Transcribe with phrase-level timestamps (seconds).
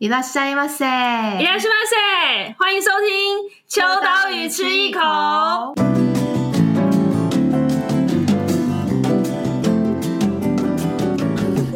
[0.00, 3.38] いらっしゃいませ，いらっしゃいませ，欢迎收听《
[3.68, 5.00] 秋刀鱼吃一口》。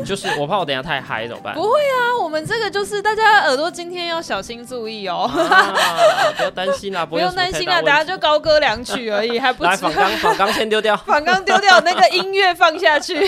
[0.03, 1.53] 就是我怕我等下太嗨怎么办？
[1.53, 5.29] 不会啊，我们这个就是大家耳朵今天要小心注意哦。
[5.33, 13.25] 啊、不要担心啦，不用担心啦，等下就高歌两曲而已， 还不来 仿钢仿钢先丢掉，仿钢丢掉，那个音乐放下去。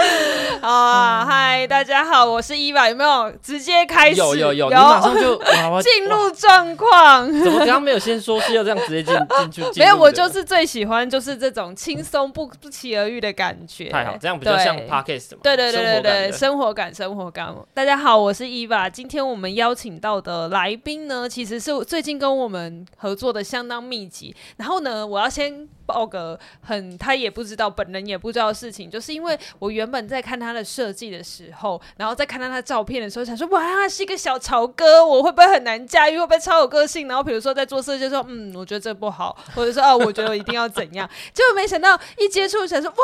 [0.60, 4.16] 啊，嗨，大家好，我是伊娃，有没有直接开始？
[4.16, 5.36] 有有有，有你马上就
[5.82, 7.26] 进入状况。
[7.32, 9.14] 怎么刚刚没有先说是要这样直接进
[9.50, 9.80] 进去？
[9.80, 13.88] 没有，我就是最喜欢就是这种轻松不不期而遇的感觉。
[13.88, 15.38] 太好，这样比较像 Podcast 嘛。
[15.42, 16.32] 对对对对对。
[16.32, 17.54] 生活感，生活感。
[17.74, 18.88] 大家好，我是伊娃。
[18.88, 24.34] 今天我们邀请到的来宾呢，其实是最近跟我们合作的相当密集。
[24.56, 25.68] 然后呢，我要先。
[25.92, 36.18] 报个很他也不知道，本人也不知道的事情，就是因为我原本在看他的设计的时候，然后在看到他照片的时候，想说哇，他是一个小潮哥，我会不会很难驾驭？
[36.18, 37.08] 会不会超有个性？
[37.08, 41.08] 然后比如说在做设计的时候，嗯，我觉得这不好，或者说啊，我觉得我一定要怎样？
[41.34, 42.96] 结果没想到一接触，想说哇，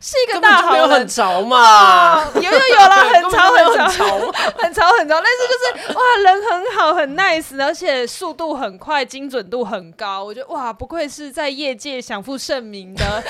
[0.00, 4.12] 是一个大好人，很潮嘛，有有有了，很潮很潮，很潮
[4.58, 13.22] 很潮，很潮，但是就是哇，人很好，很 nice，而且速度很快，精准度很高，我觉得哇，不愧是在业界享负盛名的。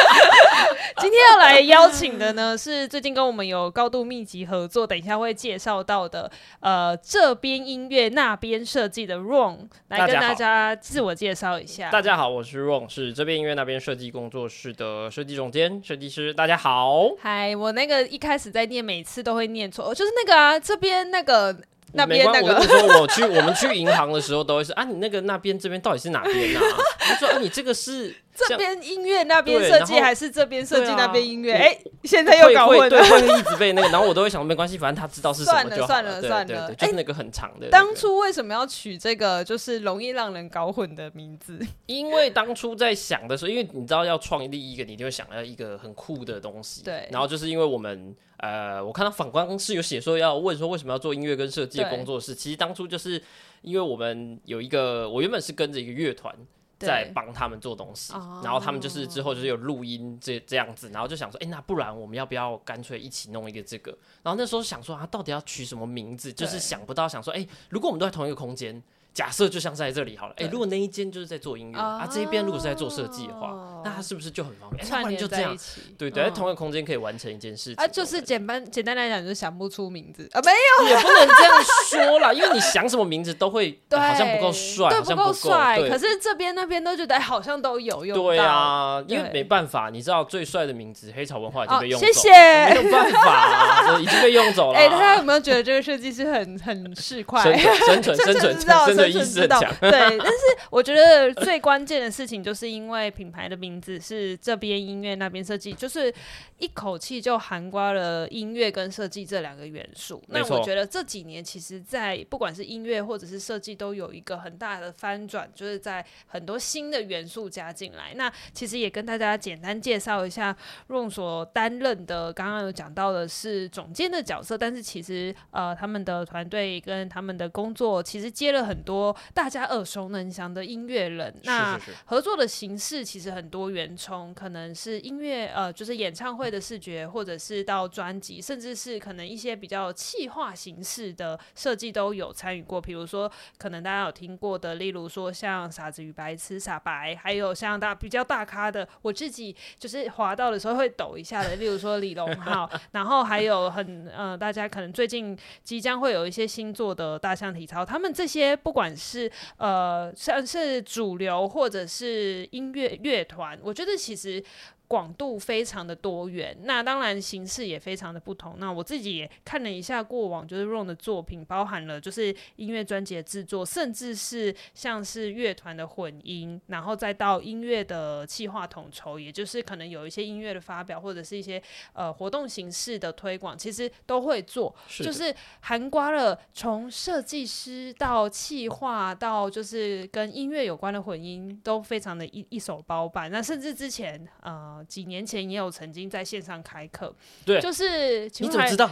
[0.96, 6.30] 今天要来邀请的呢，是最近跟我们有高度密集合作，等一下会介绍到的。
[6.60, 11.90] 呃，这边音乐那边设计的 Ron 来跟大家自我介绍一下。
[11.90, 16.32] 大家好，我是 Ron，是这边音乐那边设计工作室的设计总监、设计师。
[16.32, 21.54] 大家好，嗨，我那个一开始在念，每次都会念错，就是那个啊，这边那个。
[21.94, 26.62] 那边那个，我说，我去我们去银行的时候都会是啊，你那个那边这边到底是哪边啊？
[26.98, 31.52] 他说啊，你这个是这边音乐那边设计，还是这边设计那边音乐？
[31.52, 32.90] 哎、欸，现在又搞混了。
[32.90, 35.86] 对，会一直被那个，然后我都会想没关系，反正他知道是什么就好了。
[35.86, 37.70] 算了算了算了，对对对，就是那个很长的、那个。
[37.70, 41.58] 当初为什么要取这个就是容易让人搞混的名字？
[41.86, 46.82] 因为当初在想的时候，因为你知道要创立一个，你就会想要一个很酷的东西。
[46.82, 48.14] 对，然后就是因为我们。
[48.38, 53.22] 呃，我看到反光是有写说要问说为什么要做音乐跟设计的工作室，其实当初就是
[53.62, 56.34] 因为我们有一个，我原本是跟着一个乐团
[56.78, 58.12] 在帮他们做东西，
[58.42, 63.90] 然后他们就是之后就是有录音这这样子，然后就想说，哎、欸，那不然我们要不要干脆一起弄一个这个？
[64.22, 66.32] 然后那时候想说啊，到底要取什么名字？
[66.32, 68.82] 就是想不到，想说，哎、欸，如果我们都在同一个空间。
[69.14, 73.54] 假设就像在这里好了，哎、欸，如果那一间就是在做音乐、哦、啊，这一边如果是在做设计的话，
[73.84, 74.84] 那它是不是就很方便？
[74.84, 77.76] 串联、欸、在一起，对对，在同一个空间可以完成一件事情。
[77.76, 81.62] 啊，就是简单简单来讲，就是想不出名字啊，没有，也不能这样
[82.08, 85.78] 说啦，因为你想什么名字都会， 对，好像不够帅，对，不够帅。
[85.88, 88.18] 可是这边那边都觉得好像都有用。
[88.18, 92.30] 对啊，因为没办法，你知道最帅的名字黑潮文化已经被用走，谢谢，
[92.74, 94.74] 没有办法、啊，已经被用走了。
[94.78, 97.40] 哎、欸，大家有没有觉得这个设计师很很市侩？
[97.86, 99.74] 生存 生存生存意识很强。
[99.80, 106.12] 对，但是我觉得最关键的事情，就是因为品牌的名字是这边音乐那边设计，就是
[106.58, 110.22] 一口气就涵盖了音乐跟设计这两个元素。
[110.28, 118.12] 那我觉得这几年，其实，在不管是音乐或者是设计，都有一个很大的翻转，就是在很多新的元素加进来。
[118.14, 120.56] 那其实也跟大家简单介绍一下
[120.88, 128.93] ，Ron 所担任的，刚刚有讲到的是总监的角色，但是其实呃，他们的团队跟他们的工作，其实接了很多
[129.32, 129.64] 大家。
[129.64, 142.78] 耳熟能详的音乐人，那合作的形式其实很多元，从可能是音乐呃，就是演唱会的视觉，或者是到专辑，甚至是可能一些比较气化形式的设计都有参与过。
[142.78, 164.42] 比如说，可能大家有听过的，例如说像《傻子与白痴》傻白，还有像大比较大咖的，我自己就是滑到的时候会抖一下的，例如说李荣浩， 然后还有很呃，大家可能最近即将会有一些新作的大象体操，他们这些不管是呃，算是主流或者是音乐乐团，我觉得其实。
[164.86, 168.56] 广度非常的多元，那当然形式也非常的不同。
[168.58, 181.60] 那我自己也看了一下过往，就是 Ron 的作品，包含了就是音乐专辑的制作，甚至是像是乐团的混音，然后再到音乐的企划统筹，也就是可能有一些音乐的发表，或者是一些
[181.94, 193.30] 呃活动形式的推广，其实都会做，是就是涵盖了从设计师到企划到就是跟音乐有关的混音，都非常的一一手包办。
[193.30, 194.73] 那甚至之前呃。
[194.88, 197.12] 几年前也有曾经在线上开课，
[197.44, 198.88] 对，就是你怎么知道？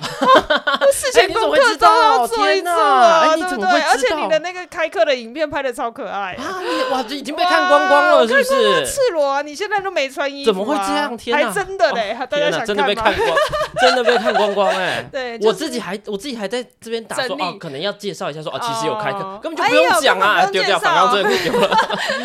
[0.92, 3.80] 事前功课都要要做一做啊，对不对？
[3.80, 6.60] 而且你的那个开课的影片拍的超可爱啊！
[6.60, 8.86] 你哇，这已经被看光光了，是不是？
[8.86, 9.42] 赤裸啊！
[9.42, 11.16] 你现在都没穿衣服，怎么会这样？
[11.16, 12.16] 天哪，还真的嘞！
[12.30, 12.66] 大家想看？
[12.66, 13.28] 真的被看光，
[13.80, 15.04] 真的被看光光哎！
[15.10, 21.76] 对，我自己还我自己还在这边打说哦，可能要介绍一下说哦，其实有开课，根本就不用讲啊，丢掉，反正这边丢了。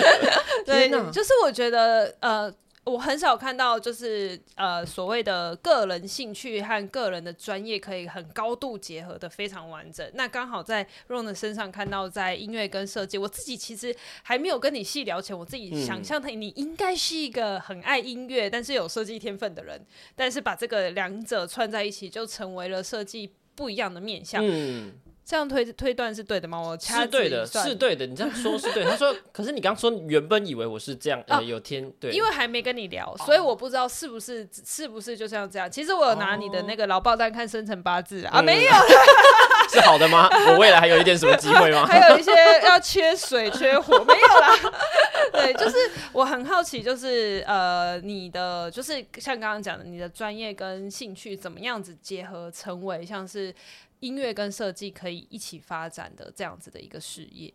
[0.66, 2.52] 对，就是我觉得呃。
[2.88, 10.10] 我很少看到，就是呃所谓的个人兴趣和个人的专业可以很高度结合的非常完整。
[10.14, 13.94] 那刚好在 Ron 的身上看到，在音乐跟设计，我自己其实
[14.24, 19.86] 还没有跟你细聊前，我自己想象他你应该是一个很爱音乐，但是有设计天分的人。
[20.16, 24.42] 但是把这个两者串在一起，就成为了设计不一样的面向。
[24.46, 24.94] 嗯
[25.28, 26.58] 这样推推断是对的吗？
[26.58, 28.08] 我是对的，是对的。
[28.08, 28.86] 你这样说是对。
[28.86, 35.70] 他说， 可是你刚说原本以为我是这样，呃，有天对，因为还没跟你聊，所以我不知道是不是是不是就像这样。
[35.70, 38.72] 其实我有拿你的那个老报单看生辰八字啊，没有，
[39.70, 40.30] 是好的吗？
[40.48, 41.84] 我未来还有一点什么机会吗？
[41.92, 42.32] 还有一些
[42.64, 44.74] 要缺水缺火，没有啦。
[45.34, 45.76] 对，就是
[46.14, 53.54] 我很好奇，就是呃，你的就是像刚刚讲的，你的专业跟兴趣怎么样子结合，成为像是。
[54.00, 57.54] 音乐跟设计可以一起发展的这样子的一个事业。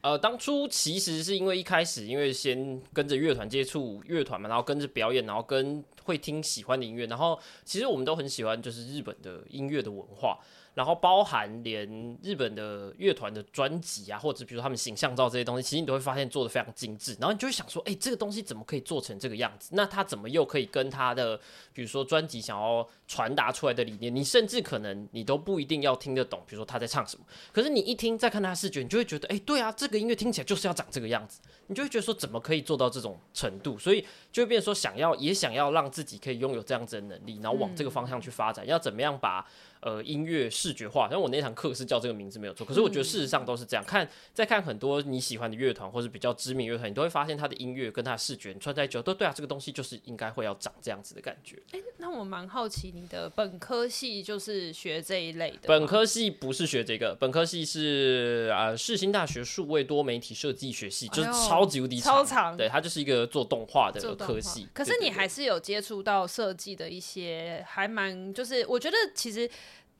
[0.00, 10.40] 呃，当初其实是因为一开始，因为先跟着乐团接触乐团嘛，然后跟着表演，然后跟会听喜欢的音乐，然后其实我们都很喜欢就是日本的音乐的文化。
[10.74, 17.16] 然后包含连日本的乐团的专辑啊，或者比如说他们形象照这些东西，其实你都会发现做得非常精致。
[17.20, 19.70] 然后你就会想说，哎，这个东西怎么可以做成这个样子？
[19.72, 21.38] 那他怎么又可以跟他的
[21.72, 27.24] 比如说专辑想要传达出来的理念，你甚至可能你都不一定要听得懂，比如说他在唱什么。
[27.52, 31.40] 可是你一听再看他的视觉，你就会觉得，哎，对啊，这个音乐听起来就是要长这个样子。
[31.66, 33.78] 你就会觉得说，怎么可以做到这种程度？
[33.78, 38.66] 所以就会变说，想要也想要让自己可以拥有这样子的能力，然后往这个方向去发展。
[38.66, 39.46] 要怎么样把
[39.82, 42.64] 呃，音乐视觉化，但我那堂课是叫这个名字没有错。
[42.64, 43.84] 可是我觉得事实上都是这样。
[43.84, 51.56] 看，再看很多你喜欢的乐团或是比较知名乐团，你都会发现他的音乐跟他的视觉串在一起，都对啊，这个东西就是应该会要长这样子的感觉。
[51.72, 55.66] 哎、欸，那我蛮好奇，你的本科系就是学这一类的？
[55.66, 62.56] 本科系不是学这个，本科系是啊，世新大学数位多媒体设计学系，就是超级无敌，超长。
[62.56, 64.68] 对，它就是一个做动画的科系。
[64.72, 69.50] 可是你还是有接触到设计的一些，还蛮就是我觉得其实。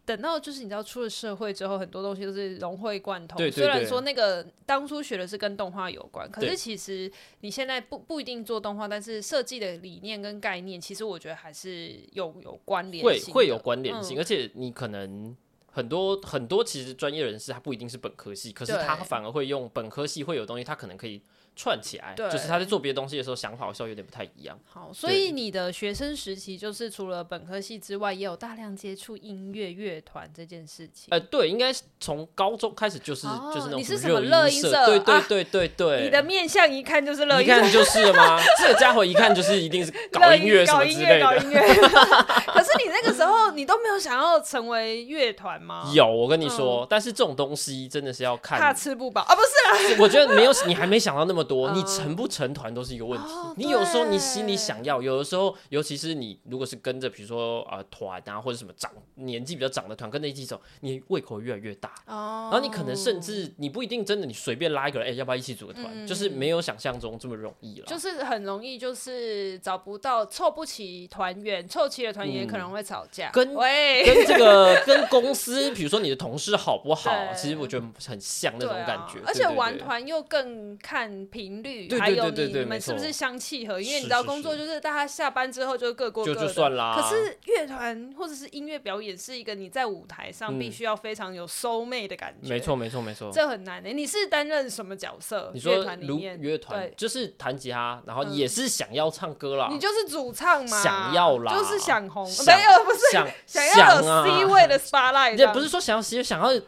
[0.05, 3.39] 等到就是你知道出了社会之后，很多东西都是融会贯通。
[3.39, 7.11] 对对对，虽然说那个当初学的是跟动画有关，可是其实
[7.41, 13.33] 你现在不不一定做动画，但是设计的理念跟概念，其实我觉得还是有有关联性。
[13.33, 21.23] 会会有关联性，嗯，而且你可能很多很多其实专业人士他不一定是本科系，可是他反而会用本科系会有东西，他可能可以。
[21.55, 24.59] 串起来，对，就是他在做别的东西的时候，想法好像有点不太一样。
[24.65, 31.09] 好，所以你的学生时期就是除了本科系之外，也有大量接触音乐乐团这件事情。
[31.11, 34.87] 呃，对，应该从高中开始就是、哦、就是那种你是什么乐音社？
[34.87, 38.41] 对对对对对、啊，你的面相一看就是乐音社，一看就是了吗？
[38.59, 41.25] 这个家伙一看就是一定是搞音乐什么之类的。
[41.27, 42.62] 搞音乐，搞音乐。
[42.79, 45.89] 你那个时候你都没有想要成为乐团吗？
[45.95, 49.35] 有，我跟你说、嗯，但是这种东西真的是要看，怕吃不饱啊？
[49.35, 52.33] 不是 啦，我觉得没有，你还没想到那么多，嗯、你成不。
[52.33, 53.27] 成团都是一个问题。
[53.29, 61.91] 哦、你有时候你心里想要，有的时候，尤其是你如果是跟着，比如说呃团啊，或者什么长年纪比较长的团，跟着一起走，你胃口越来越大。
[62.07, 62.49] 哦。
[62.51, 66.07] 然后你可能甚至你不一定真的，你随便拉一个人，哎、欸，要不要一起组个团、嗯？
[66.07, 67.87] 就是没有想象中这么容易了。
[67.87, 73.31] 就是很容易，就是找不到，凑不齐团员，凑齐了团员也可能会吵架。
[73.31, 77.11] 嗯、跟跟这个跟公司，比如说你的同事好不好？
[77.35, 79.19] 其实我觉得很像那种感觉。
[79.19, 81.89] 啊、而且玩团又更看频率。
[81.99, 82.13] 还。
[82.13, 83.81] 有你你们是不是相契合？
[83.81, 86.43] 因为你知道工作就是大家下班之后就各过各的。
[86.43, 86.95] 就就算啦。
[86.95, 92.51] 可是乐团或者是音乐表演是一个你在舞台上必须要非常有 soul mate 的感觉。
[92.51, 93.31] 没错没错没错。
[93.33, 93.95] 这很难的、欸。
[93.95, 95.51] 你是担任什么角色？
[95.55, 99.69] 你说乐团里面乐团就是弹吉他，然后也是想要唱歌啦。
[99.71, 100.83] 你就是主唱嘛？
[100.83, 102.27] 想要啦，就是想红。
[102.57, 105.37] 没有，不是想想要 有 C 位的 spotlight。
[105.37, 106.61] 也不是说想要 C 想要。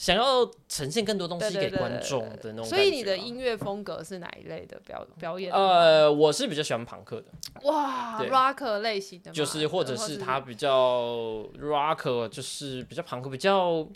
[0.00, 5.52] 想要呈现更多东西给观众的那种所以你的音乐风格是哪一类的表表演？
[5.52, 7.26] 呃，我是比较喜欢朋克的，
[7.64, 13.86] 哇，rock 类型的，就是或者是他比较 rock，就是比较朋克，比较。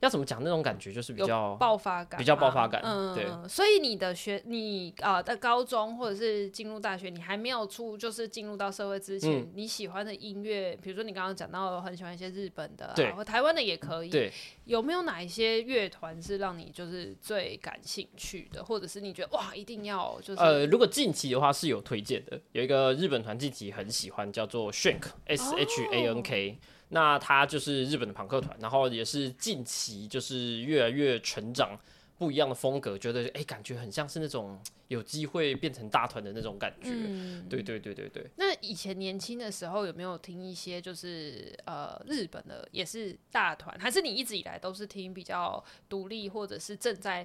[0.00, 0.42] 要怎么讲？
[0.44, 2.80] 那种感觉就是比较爆发感，比较爆发感。
[2.84, 3.26] 嗯，对。
[3.48, 14.08] 所以你的学，你啊，在高中或者是进入大学，你还没有出，就是进入到社会之前，嗯、你喜欢的音乐，比如说你刚刚讲到很喜欢一些日本的、啊，对，或台湾的也可以。
[14.08, 14.32] 对。
[14.64, 20.40] 有没有哪一些乐团是让你就是最感兴趣的，或者是你觉得哇，一定要就是？
[20.40, 26.58] 呃，如果近期的话是有推荐的，有一个日本团近期很喜欢，叫做 Shank S H A N K。
[26.88, 31.78] 那他就是日本的朋克团，然后也是近期就是越来越成长。
[32.18, 36.90] 不一样的风格，觉得哎、欸，感觉很像是那种有机会变成大团的那种感觉。
[36.90, 38.28] 嗯，对对对对对。
[38.34, 47.24] 那以前年轻的时候有没有听一些就是呃日本的也是大团，还是你一直以来都是听比较独立或者是正在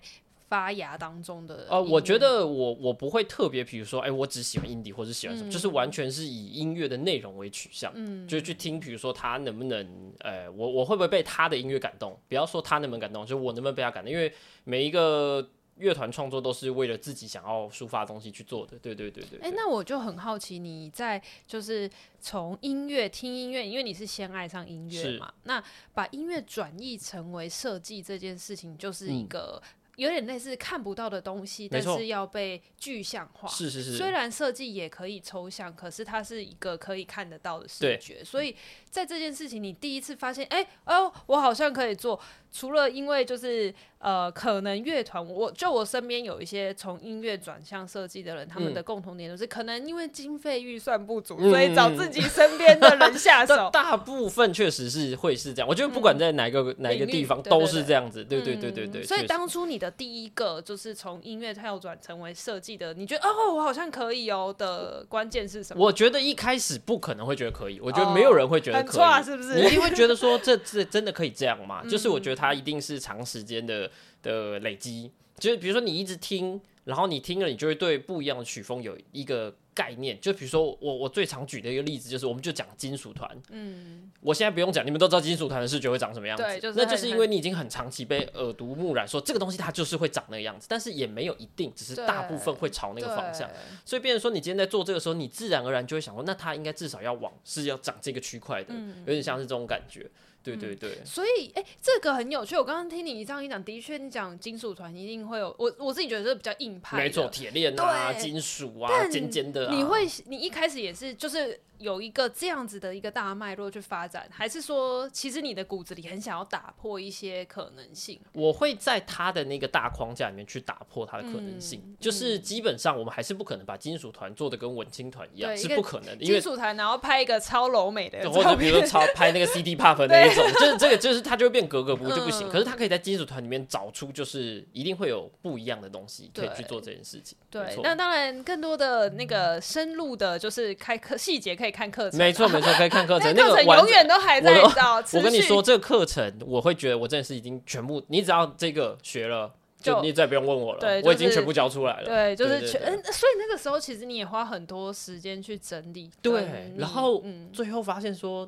[0.53, 1.65] 发芽当中的？
[1.67, 12.15] 呃，我觉得我我不会特别，比如说哎、欸，我只喜欢 indie 或者喜欢什么，嗯、就是完全是以音乐的内容为取向，嗯，就是去听，比如说他能不能，呃，我我会不会被他的音乐感动？
[12.27, 14.31] 不要说他能不能感动，就我能不能被他感动，因为。
[14.65, 15.45] 每一个
[15.75, 19.37] 乐团创作都是为了自己想要抒发的东西去做的，对对对对。
[19.41, 21.89] 哎、欸，那我就很好奇，你在就是
[22.21, 25.61] 从音乐听音乐，因为你是先爱上音乐嘛，那
[25.93, 29.61] 把音乐转译成为设计这件事情，就是一个。
[29.95, 33.47] 嗯有点类似看不到的东西，但是要被具象化。
[33.47, 33.95] 是是是。
[33.95, 38.23] 虽然设计也可以抽象，可是它是一个可以看得到的视觉。
[38.23, 38.55] 所以
[38.89, 42.19] 在这件事情，你第一次发现，哎、欸、哦，我好像可以做。
[42.53, 53.69] 除了因为就是呃，可能乐团，我就我身边有一些从音乐转向设计的人，他们的共同点就是，可能因为经费预算不足，嗯、所以找自己身边的人下 手。
[53.71, 55.67] 大部分确实是会是这样。
[55.67, 58.23] 我觉得不管在哪个、嗯、哪一个地方都是这样子。
[58.25, 59.03] 对对对对对。
[59.03, 65.81] 所以当初你的第一个就是从音乐跳转成为设计的，你觉得哦，我好像可以哦的关键是什么？
[65.81, 69.55] 我觉得一开始不可能会觉得可以，我觉得没有人会觉得可以，哦、是不是？
[69.55, 71.81] 你一定会觉得说这这真的可以这样吗？
[71.89, 73.89] 就是我觉得它一定是长时间的
[74.21, 79.53] 的累积，就是比如说你一直听，然后你听了，你就会对不一样的曲风有一个。
[79.75, 93.49] 概念就比如说我我最常举的一个例子就是我们就讲金属团，嗯，我现在不用讲，你们都知道金属团的视觉会长什么样子，对，就是，那就是因为你已经很长期被耳濡目染，说这个东西它就是会长那个样子，但是也没有一定，只是大部分会朝那个方向，
[93.83, 100.07] 所以变成说你今天在做这个时候，你自然而然就会想说，那它应该至少要往是要长这个区块的，嗯，有点像是这种感觉。
[100.43, 102.55] 对对对，嗯、所以哎、欸，这个很有趣。
[102.55, 109.75] 我刚刚听你这样一讲，的确，你讲金属团一定会有我，我自己觉得是比较硬派，没错，铁链啊，对金属啊，尖尖的、啊。
[109.75, 111.59] 你会，你一开始也是，就是。
[111.83, 118.17] 有一个这样子的一个大脉络去发展，还是说，其实你的骨子里很想要打破一些可能性？
[118.31, 126.23] 我会在他的那个大框架里面去打破他的可能性，嗯、就是基本上我们还是不可能把金属团做的跟文青团一样，是不可能的。
[126.23, 132.47] 因为金属团然后拍一个超柔美的，或者比如说超拍那个 CD pop 那一种，就是这个就是它就会变格格不入就不行。
[132.47, 137.37] 嗯、可是他可以在金属团里面找出，就是一定会有不一样的东西可以去做这件事情。
[137.49, 142.47] 对，错那当然更多的那个深入的，就是开课细节可以看课程，没错。
[142.47, 143.33] 没错，可以看课程。
[143.35, 145.03] 那个永远都还在找。
[145.17, 149.51] 我跟你说，这个课程我会觉得我真的是已经全部，你只要这个学了，
[149.81, 150.79] 就你再不用问我了。
[150.79, 152.05] 对，我已经全部交出来了。
[152.05, 152.79] 对，就是全。
[152.83, 156.09] 嗯，所以那个时候其实你也花很多时间去整理。
[156.21, 158.47] 对，然后嗯最后发现说，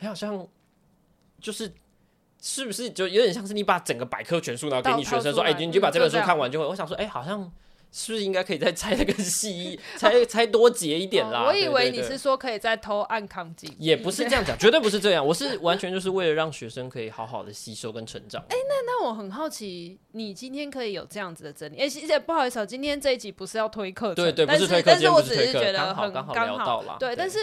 [0.00, 0.46] 好像
[1.40, 1.70] 就是
[2.40, 6.66] 是不是就有点像是你把整个百科全书，然后给你学生说，哎，你就把这本书看完就会。
[6.66, 7.52] 我想说，哎，好像。
[7.92, 11.44] 是不是应该可以再拆的更细， 拆拆多节一点啦？
[11.44, 15.24] 我以为你是说可以再偷按扛紧，也不是这样讲，绝对不是这样。
[15.24, 18.42] 我是 完全就是为了让学生可以好好的吸收跟成长。
[18.48, 21.76] 哎，那那我很好奇，你今天可以有这样子的整理？
[21.80, 26.96] 哎，谢谢，不好意思啊，今天这一集不是要推课程，对对，不是推课，但是我只是觉得很刚好聊到了。
[26.98, 27.38] 对，但是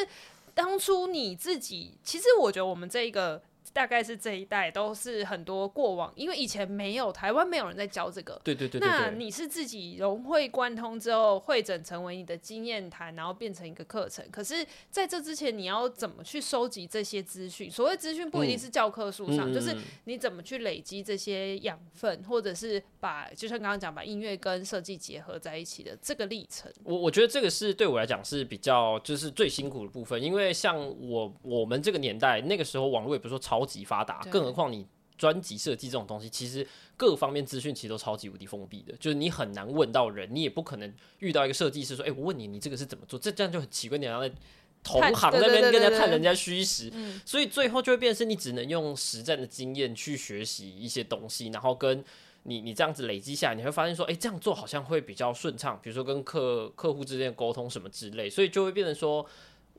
[0.55, 3.41] 当初你自己，其实我觉得我们这一个。
[3.73, 8.39] 大概是这一代都是很多过往，因为以前没有台湾没有人在教这个。
[8.43, 8.89] 对对对，对。
[8.89, 14.25] 那你是自己融会贯通之后，会诊成为你的经验谈，然后变成一个课程。
[14.31, 17.69] 可是在这之前，你要怎么去收集这些资讯？
[17.69, 26.71] 所谓资讯不一定是教科书上，嗯、就是你怎么去累积这些养分，或者是把就像刚刚讲，把音乐跟设计结合在一起的这个历程。
[26.83, 30.75] 我我觉得这个是对我来讲是比较就是最辛苦的部分，因为像
[31.07, 33.58] 我我们这个年代那个时候，网络也不是说超。
[33.59, 34.85] 超级发达，更何况你
[35.17, 44.33] 专辑设计这种东西，其实各方面资讯其实都超级无敌封闭的，就是你很难问到人，你也不可能遇到一个设计师说：“哎、欸，我问你，你这个是怎么做？”这这样就很奇怪，你要在
[44.81, 46.89] 同行那边跟人家看人家虚实，
[47.25, 52.01] 所以最后就会变成你只能用实战的经验去学习一些东西，然后跟
[52.43, 59.25] 你你这样子累积下来，你会发现说：“哎、欸，这样做好像会比较顺畅。”比如说跟客客户之间的沟通什么之类，所以就会变成说。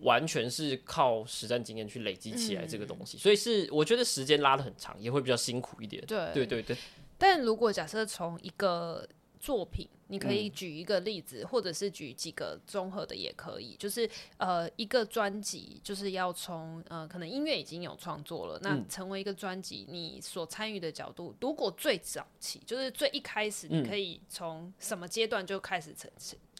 [0.02, 6.04] 完全是靠实战经验去累积起来这个东西，嗯、所以是我觉得时间拉的很长，也会比较辛苦一点。
[6.06, 6.30] 对。
[6.32, 6.76] 对对对。
[7.18, 9.06] 但如果假设从一个
[9.38, 26.10] 作品，你可以举一个例子，嗯、或者是举几个综合的也可以，就是呃一个专辑就是要从呃可能音乐已经有创作了，那成为一个专辑，你所参与的角度，如果最早期就是最一开始，你可以从什么阶段就开始成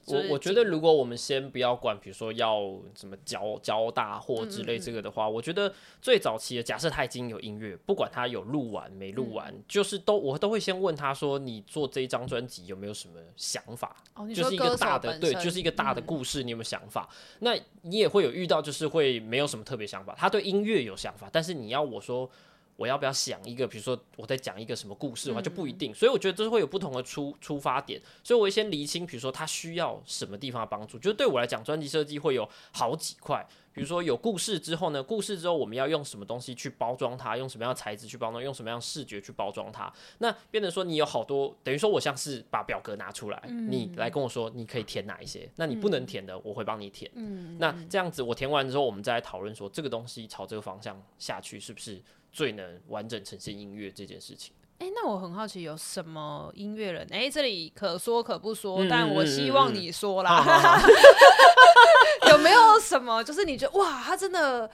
[0.07, 2.61] 我我觉得，如果我们先不要管，比如说要
[2.95, 13.97] 什么交交大或之类这个的话，嗯嗯，我觉得最早期的假设他已经有音乐，不管他有录完没录完，嗯、就是都我都会先问他说，你做这一张专辑有没有什么想法？
[14.14, 17.09] 哦、就是一个大的对，就是一个大的故事，你有没有想法？
[17.12, 22.30] 嗯、那你也会有遇到，就是会没有什么特别想法，他对音乐有想法，但是你要我说。
[22.81, 25.93] 我要不要想一个，比如说我在讲一个什么故事的话，就不一定。
[25.93, 28.01] 所以我觉得这是会有不同的出出发点。
[28.25, 30.99] 所以我会先厘清，比如说他需要什么地方的帮助。
[30.99, 33.47] 就是对我来讲，专辑设计会有好几块。
[33.73, 39.93] 比如说有故事之后呢，故事之后我们要用什么东西去包装它，用什么样的材质去包装，用什么样的视觉去包装它。
[40.19, 47.11] 那变成说你有好多，等于说我像是把表格拿出来，你来跟我说你可以填哪一些，那你不能填的，我会帮你填。
[47.59, 52.01] 那这样子我填完之后，我们再来讨论说这个东西朝这个方向下去是不是？
[52.33, 54.55] 最能完整呈现音乐这件事情。
[54.79, 57.07] 哎、欸，那我很好奇，有什么音乐人？
[57.11, 60.81] 哎、欸，这里可说可不说，嗯、但我希望你说啦。
[62.31, 63.23] 有没有什么？
[63.23, 64.71] 就是你觉得哇，他真的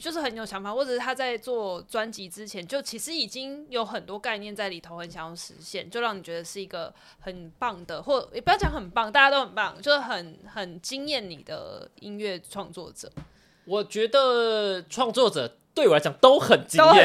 [0.00, 13.12] 就是很有想法，或者是他在做专辑之前，就其实已经有很多概念在里头，很想要实现，就让你觉得是一个很棒的，或也不要讲很棒，大家都很棒，就是很很惊艳你的音乐创作者。
[13.66, 15.58] 我觉得创作者。
[15.74, 17.04] 对我来讲都很惊艳，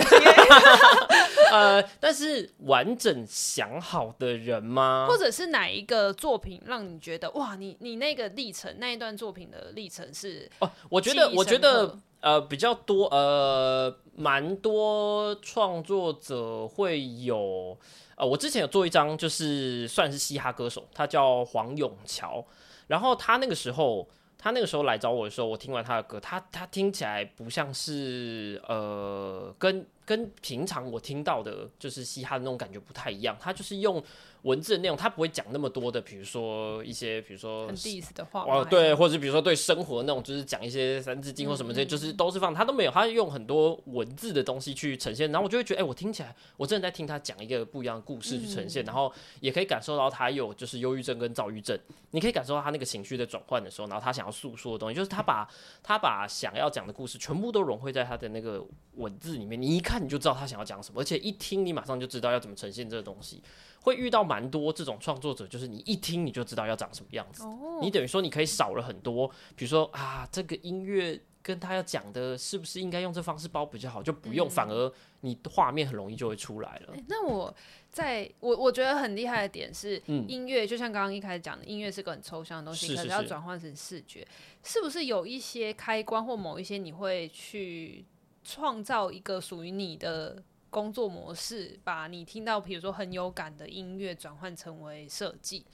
[1.51, 5.07] 呃，但是完整想好的人吗？
[5.09, 10.47] 或者是哪一个作品让你觉得哇，你你那个历程那一段作品的历程是？
[10.59, 17.75] 哦，我觉得我觉得呃比较多呃蛮多创作者会有
[18.17, 22.45] 呃，我之前有做一张就是算是嘻哈歌手，他叫黄永桥，
[22.85, 24.07] 然后他那个时候。
[24.39, 33.37] 他那个时候来找我的时候，我听完他的歌，他他听起来不像是呃，跟跟平常我听到的，就是嘻哈的那种感觉不太一样。
[33.39, 34.03] 他就是用。
[34.43, 51.77] 文字的内容，他不会讲那么多的，比如说一些，比如说很 diss 的话，哦，对，或者比如说对生活那种，就是讲一些三字经或什么这些，嗯、就是都是放他都没有，他用很多文字的东西去呈现，然后我就会觉得，哎、欸，我听起来，我真的在听他讲一个不一样的故事去呈现，嗯、然后也可以感受到他有就是忧郁症跟躁郁症，
[52.11, 55.45] 你可以感受到他那个情绪的转换的时候，然后他想要诉说的东西，就是他把
[55.83, 58.65] 他把想要讲的故事全部都融汇在他的那个
[58.95, 63.41] 文字里面，你一看你就知道他想要讲什么，而且一听你马上就知道要怎么呈现这个东西。
[63.89, 67.43] 会遇到蛮多这种创作者，就是你一听你就知道要长什么样子。
[67.43, 67.83] Oh.
[67.83, 76.93] 你等于说你可以少了很多，比如说啊，这个音乐跟他要讲的是不是应该用这方式包比较好，就不用，嗯、反而你画面很容易就会出来了。
[76.93, 77.53] 欸、那我
[77.91, 84.27] 在我我觉得很厉害的点是，音乐、嗯、就像刚刚一开始讲的，音乐是个很抽象的东西，是是是，可是要转换成视觉，
[84.63, 88.05] 是不是有一些开关或某一些你会去
[88.43, 90.43] 创造一个属于你的？
[90.69, 95.65] 工作模式，把你听到比如说很有感的音乐转换成为设计。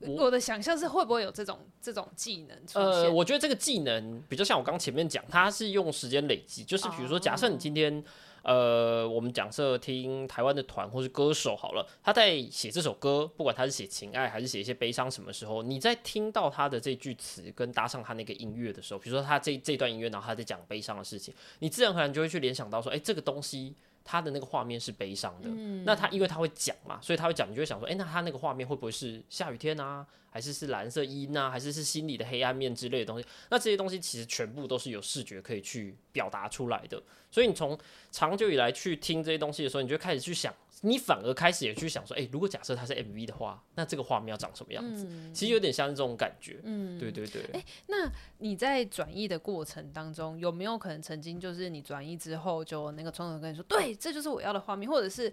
[0.00, 2.82] 我，的想象是会不会有这种这种技能出现？
[2.82, 7.98] 呃，我觉得这个技能比较像我刚前面讲，它是用时间累积，就是比如说，假设你今天。
[7.98, 8.04] 哦
[8.42, 30.06] 呃，我们假设听台湾的团或是歌手好了，他在写这首歌，不管他是写情爱还是写一些悲伤，什么时候你在听到他的这句词跟搭上他那个音乐的时候，比如说他这这段音乐，然后他在讲悲伤的事情，你自然而然就会去联想到说，哎，这个东西他的那个画面是悲伤的，嗯、那他因为他会讲嘛，所以他会讲，你就会想说，哎，那他那个画面会不会是下雨天啊？
[30.32, 33.28] 还是是蓝色阴啊，还是是心里的黑暗面之类的东西？
[33.50, 37.00] 那这些东西其实全部都是有视觉可以去表达出来的。
[37.30, 37.78] 所以你从
[38.10, 45.06] 长久以来去听这些东西的时候，你就开始去想，你反而开始也去想说，诶，如果假设它是 MV 的话，那这个画面要长什么样子？
[45.08, 46.60] 嗯、其实有点像这种感觉。
[46.64, 47.42] 嗯，对对对。
[47.52, 55.30] 诶，那你在转译的过程当中，有没有可能曾经就是你转译之后，就那个创作人跟你说，对，这就是我要的画面，或者是，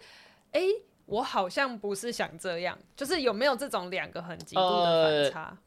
[0.51, 0.61] 诶。
[1.09, 5.43] 我好像不是想这样，就是有没有这种两个很极度的反差？
[5.49, 5.57] 呃，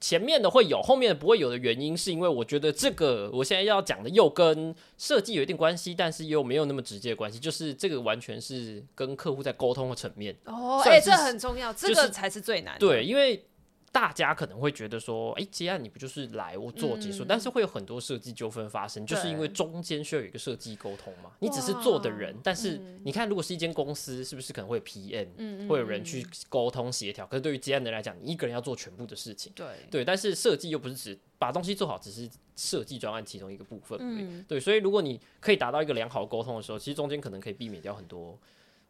[0.00, 10.36] 前面的会有，后面的不会有的原因，是因为我觉得这个我现在要讲的又跟设计有一定关系，但是又没有那么直接的关系，就是这个完全是跟客户在沟通的层面。
[10.44, 12.80] 哦，哎，这很重要，这个才是最难的。
[12.80, 13.44] 对，因为。
[13.90, 17.24] 大家可能会觉得说，哎、欸，接案你不就是来我做结束？
[17.24, 21.32] 嗯、但是会有很多设计纠纷发生，就是因为中间需要有一个设计沟通嘛。
[21.40, 27.26] 你只是做的人，但是你看，如果是一间公司，是不是可能会 PM，、嗯、会有人去沟通协调？
[27.26, 30.04] 可是对于接案的人来讲，你一个人要做全部的事情，对对。
[30.04, 34.60] 但是设计又不是只把东西做好，只是设计专案其中一个部分，嗯、对。
[34.60, 38.38] 所以如果你可以达到一个良好的沟通的时候，其实中间可能可以避免掉很多。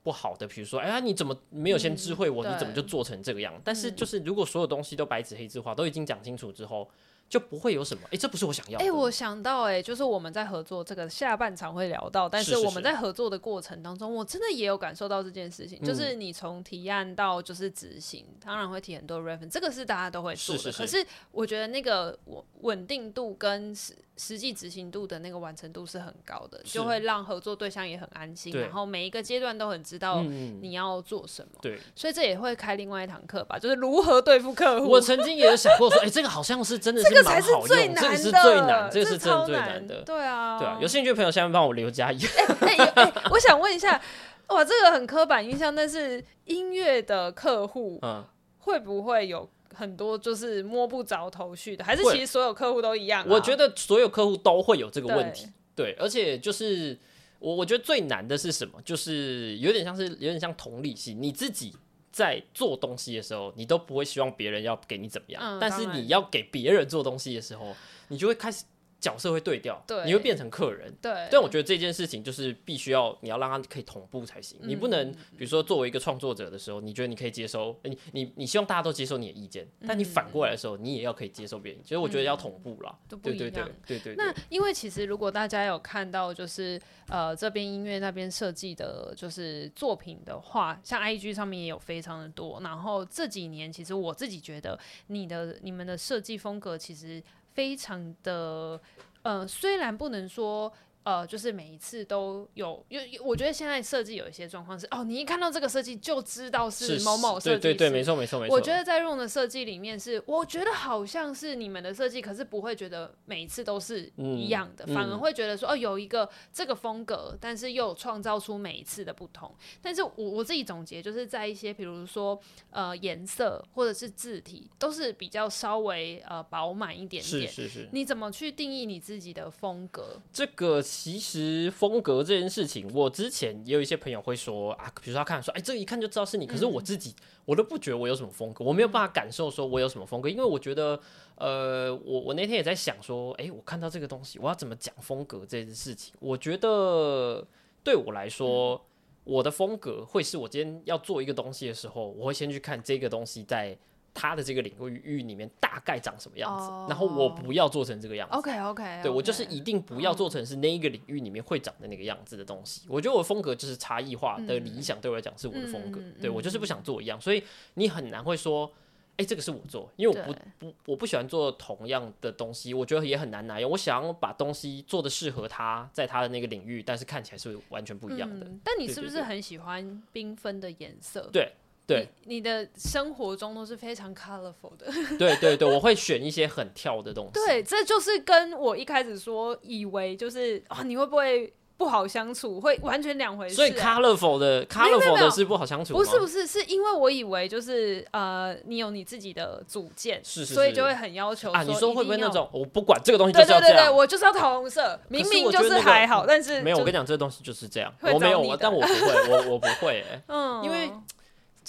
[0.09, 2.43] 不好的，比如说，哎呀，你怎么没有先知会我？
[2.43, 3.53] 嗯、你怎么就做成这个样？
[3.63, 6.89] 但是，就是如果所有东西都白纸黑字化，都已经讲清楚之后，
[7.29, 8.83] 就不会有什么，哎、欸，这不是我想要的。
[8.83, 20.63] 哎、欸，我想到、欸，哎，就是我们在合作这个下半场会聊到，但是我们在合作的过程当中，是是是我真的也有感受到这件事情，嗯、就是你从提案到就是执行，当然会提很多 reference，这个是大家都会做的。
[20.63, 23.75] 是是是，可是我觉得那个稳稳定度跟
[24.19, 31.59] 实实际执行度的那个完成度是很高的，就会让合作对象也很安心，然后每一个阶段都很知道你要做什么。
[31.61, 34.89] 对，所以这也会开另外一堂课吧，就是如何对付客户。
[34.89, 37.09] 我曾经也有想过说，哎、欸，这个好像是真的是。
[37.09, 40.03] 这个才是最难的，这个是最难，这个是真的最难的。
[40.03, 42.19] 对啊，对啊，有兴趣的朋友下面帮我留加一。
[42.61, 44.01] 哎哎哎，我想问一下，
[44.49, 48.25] 哇，这个很刻板印象，但是音乐的客户，嗯，
[48.59, 51.85] 会不会有很多就是摸不着头绪的？
[51.85, 53.27] 还是其实所有客户都一样啊？
[53.29, 56.99] 我觉得所有客户都会有这个问题，对，对，而且就是
[57.39, 58.81] 我我觉得最难的是什么？
[58.85, 61.75] 就是有点像是有点像同理心，你自己。
[62.11, 67.77] 在做东西的时候，你都不会希望别人要给你怎么样，嗯、但是你要给别人做东西的时候，
[68.09, 68.65] 你就会开始。
[69.01, 70.93] 角色会对调，对，你会变成客人。
[71.01, 74.59] 对，但我觉得这件事情就是必须要你要让他可以同步才行。
[74.63, 81.83] 嗯、你不能比如说作为一个创作者的时候，你觉得你可以接收你你你希望大家都接受你的意见，嗯、但你反过来的时候，你也要可以接受别人。
[81.83, 84.15] 其实我觉得要同步啦，对对，对对对。
[84.17, 92.61] 那因为其实如果大家有看到就是呃这边音乐那边设计的就是作品的话，像 IG 上面也有非常的多。
[92.63, 97.23] 然后这几年其实我自己觉得你的你们的设计风格其实
[97.59, 98.81] 非常的。
[99.23, 100.73] 呃，虽然不能说。
[101.05, 107.59] 呃，就是每一次都有，因为我觉得现在设计有一些状况是，哦，你一看到这个设计就知道是某某设计师。
[107.61, 108.55] 对对对，没错没错没错。
[108.55, 119.55] 我觉得在 Ron 的设计里面是，我觉得好像是你们的设计，可是不会觉得每一次都是一样的，嗯、反而会觉得说，哦，有一个这个风格，但是又创造出每一次的不同。
[119.81, 122.39] 但是我我自己总结，就是在一些比如说
[122.71, 127.51] 呃颜色或者是字体，都是比较稍微呃饱满一点点。
[127.51, 127.89] 是是是。
[127.93, 130.21] 你怎么去定义你自己的风格？
[130.31, 130.83] 这个。
[131.01, 136.45] 其实风格这件事情，我之前也有一些朋友会说啊，比如说他看说，哎，这个一看就知道是你。
[136.45, 141.01] 可是我自己，我都不觉得我有什么风格，我没有办法感受说我有什么风格，因为我觉得，
[141.37, 146.13] 呃，我我那天也在想说，哎，我看到这个东西，我要怎么讲风格这件事情？
[146.19, 147.47] 我觉得
[147.85, 148.85] 对我来说，
[149.23, 153.79] 我的风格会是我今天要做一个东西的时候，我会先去看这个东西在。
[154.19, 158.35] 他的这个领域域里面大概长什么样子，oh, 然后我不要做成这个样子。
[158.35, 162.83] OK OK，对，我就是一定不要做成是那一个领域里面会长的那个样子的东西。
[162.89, 162.97] Oh.
[162.97, 166.01] 我觉得我的风格就是差异化的理想，对我来讲是我的风格。
[166.01, 168.67] 嗯、对我就是不想做一样，所以你很难会说，
[169.13, 172.75] 哎、欸，这个是我做，因为我不不我不喜欢做同样的东西。
[172.75, 173.65] 我觉得也很难拿。
[173.69, 178.47] 我想要把东西做的适合他在他的那个领域，但是看起来是完全不一样的。
[178.47, 181.31] 嗯、但你是不是很喜欢缤纷的颜色？
[181.33, 181.53] 对。
[181.89, 184.87] 对对你，的生活中都是非常 colorful 的。
[185.19, 187.33] 对对对，我会选一些很跳的东西。
[187.33, 193.55] 对，这就是跟我一开始说以为就是啊，你会不会不好相处，会完全两回事。
[193.55, 195.95] 所以 colorful 的 colorful 的是不好相处？
[195.95, 201.63] 不是不是，是因为我以为就是呃，你有你自己的主见，是是是，所以就会很要求啊。
[201.63, 206.77] 你说会不会那种我不管这个东西就是要这样，对对对对，我就是要桃红色，明明就是还好，但是没有。
[206.77, 210.91] 我跟你讲，这个东西就是这样，我没有，但我不会，我我不会， 嗯，因为。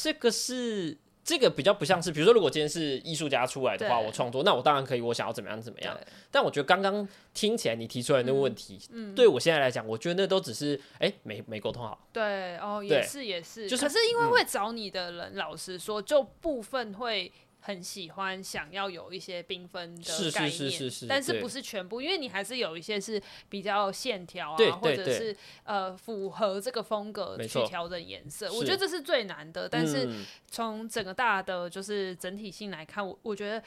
[0.01, 5.99] 这个是这个比较不像是，比如说，如果今天是艺术家出来的话，我创作，那我当然可以，我想要怎么样怎么样。
[6.31, 12.07] 但我觉得刚刚听起来你提出来的那个问题，嗯，对我现在来讲，我觉得那都只是哎，没没沟通好。
[12.13, 17.29] 对，哦，也是也是，就是可是因为会找你的人，老实说，就部分会。
[17.61, 28.51] 很喜欢想要有一些缤纷的概念，是是是是是，但是不是全部，因为你还是有一些是比较线条啊，或者是呃符合这个风格去调整颜色。
[28.53, 29.67] 我觉得这是最难的。
[29.67, 30.09] 但是
[30.47, 33.61] 从整个大的就是整体性来看，我我觉得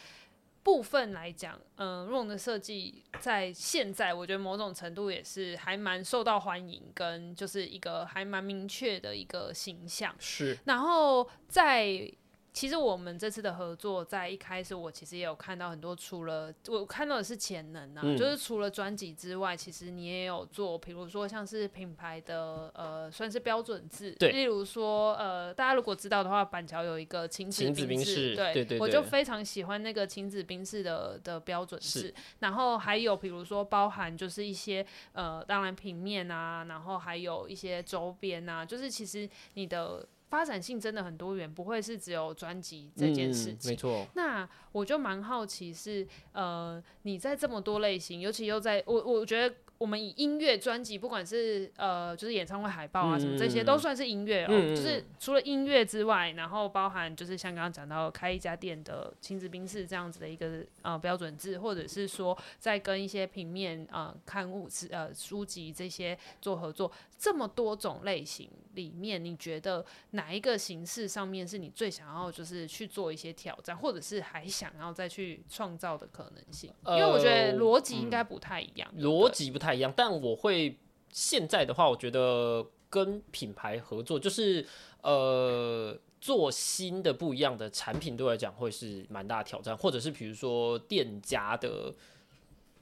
[0.62, 10.14] 部分来讲，嗯、呃，Ron 的设计在现在我觉得某种程度也是还蛮受到欢迎，跟就是一个还蛮明确的一个形象。
[10.18, 12.10] 是，然后在。
[12.52, 40.06] 其实我们这次的合作，在一开始我其实也有看到很多，除了我看到的是潜能啊，嗯、就是除了专辑之外，其实你也有做，比如说像是品牌的呃，算是标准字，对，例如说呃，大家如果知道的话，板桥有一个晴子冰室，对，对对对，我就非常喜欢那个晴子冰室的的标准字，然后还有比如说包含就是一些呃，当然平面啊，然后还有一些周边啊，就是其实你的。
[40.32, 43.70] 发展性真的很多元，不会是只有专辑这件事情。
[43.70, 44.06] 嗯、没错。
[44.14, 54.48] 那我就蛮好奇是，呃，你在这么多类型，尤其又在我，我觉得我们以音乐专辑，不管是呃，就是演唱会海报啊什么，这些都算是音乐哦。
[54.48, 66.90] 嗯、就是除了音乐之外，然后包含就是像刚刚讲到开一家店的亲子冰室这样子的一个呃标准制，或者是说在跟一些平面呃刊物呃书籍这些做合作，
[67.22, 76.72] 这么多种类型里面，你觉得哪一个形式上面是你最想要就是去做一些挑战，或者是还想要再去创造的可能性？
[76.86, 79.72] 因为我觉得逻辑应该不太一样，逻辑不太。
[79.72, 80.76] 一样，但我会
[81.10, 84.66] 现在的话，我觉得跟品牌合作，就是
[85.02, 91.94] 呃做新的不一样的产品，对我来讲会是蛮大的挑战，或者是比如说店家的，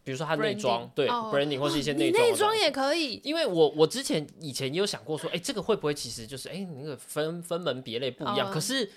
[0.05, 1.35] 比如说他内装.对、oh.
[1.35, 3.21] branding 或是一些内装，内装也可以。
[3.25, 8.55] 因为我我之前以前也有想过说，哎、欸，这个会不会其实就是哎、欸、那个分分门别类不一样？Oh.
[8.55, 8.91] 可是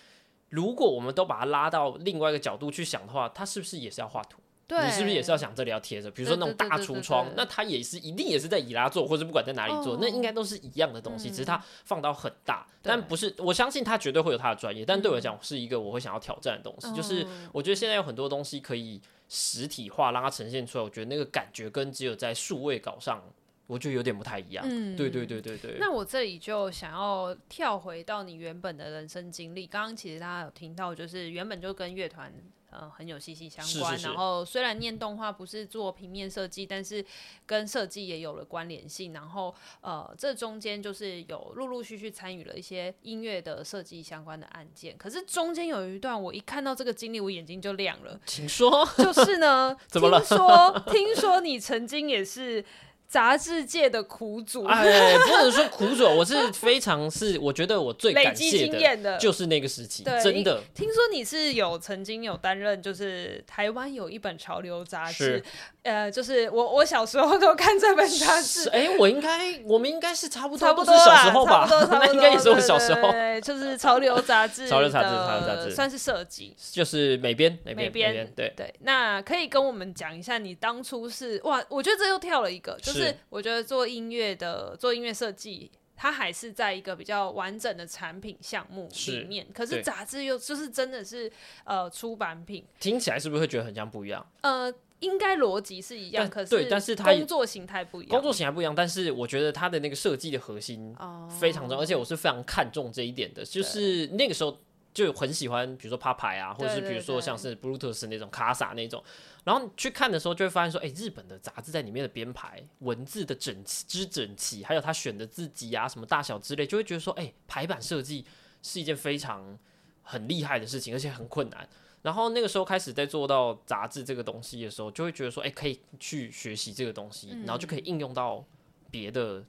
[0.49, 4.39] 如果我们都把它拉到另外一个角度去想的话，它是不是也是要画图？
[4.69, 6.09] 你是不是也是要想这里要贴着？
[6.09, 13.35] 比如说那种大橱窗，那它也是一定也是在以拉做，或者不管在哪里做，哦、那应该都是一样的东西，嗯、只是它放到很大，但不是。
[13.37, 16.87] 我相信它绝对会有它的专业，但对我来讲是一个我会想要挑战的东西。
[16.87, 18.99] 嗯、就是我觉得现在有很多东西可以
[19.35, 20.83] 实体化，让它呈现出来。
[20.83, 23.19] 我觉得那个感觉跟只有在数位稿上，
[23.65, 24.63] 我觉得有点不太一样。
[24.69, 25.77] 嗯，对对对对对。
[25.79, 29.65] 那我这里就想要跳回到你原本的人生经历。
[29.65, 32.31] 刚刚其实大家有听到，就是原本就跟乐团。
[32.73, 33.93] 呃，很有息息相关。
[33.93, 37.05] 是是是，然后虽然念动画不是做平面设计，但是
[37.45, 39.13] 跟设计也有了关联性。
[39.13, 44.97] 然后呃，这中间就是有陆陆续续参与了一些音乐的设计相关的案件。
[44.97, 48.19] 可是中间有一段，我一看到这个经历，我眼睛就亮了。
[48.25, 50.19] 请说，就是呢， 怎么了？
[50.19, 52.65] 听说听说你曾经也是。
[53.07, 60.59] 杂志界的苦主，哎，不能说苦主，我是非常是，我觉得我最感谢的，就是那个时期，真的。
[60.73, 65.43] 听说你是有曾经有担任，就是台湾有一本潮流杂志，
[65.83, 75.69] 呃，就是我我小时候都看这本杂志，哎，我应该我们应该是差不多差不多小时候吧， 那应该也是我小时候，对，就是潮流杂志， 潮流杂志，潮流杂志。
[75.69, 78.51] 算是设计，就是美编，美编，对。
[78.57, 78.73] 对。
[78.79, 83.02] 那可以跟我们讲一下，你当初是哇，我觉得这又跳了一个，就是。
[83.03, 89.45] 是，我觉得做音乐的做音乐设计，它还是在一个比较完整的产品项目里面。
[89.47, 91.31] 是，可是杂志又就是真的是
[91.63, 94.25] 呃出版品，听起来是不是会觉得很像不一样？
[94.41, 98.73] 呃，应该逻辑是一样，可是对，但是它工作形态不一样，工作形态不一样。
[98.73, 100.95] 但是我觉得它的那个设计的核心
[101.39, 104.57] 非常重要，哦，而且我是非常看重这一点的，就是那个时候。
[104.93, 109.03] 就很喜欢，比如说趴牌啊，或者是比如说像是布鲁特斯那种卡萨那种，
[109.43, 118.23] 然后去看的时候就会发现说，哎、欸，日本的杂志在里面的编排、文字的整齐之整齐，还有他选的字迹啊，什么大小之类，就会觉得说，哎、欸，排版设计
[118.61, 119.57] 是一件非常
[120.03, 121.67] 很厉害的事情，而且很困难。
[122.03, 128.45] 然后那个时候开始在做到杂志这个东西的时候，就会觉得说，哎、欸，可以去学习这个东西，然后就可以应用到
[128.91, 129.43] 别的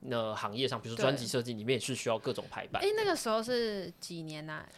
[0.00, 2.82] 那行业上，比如说专辑设计里面也是需要各种排版。
[2.82, 4.68] 哎、欸，那个时候是几年呐、啊？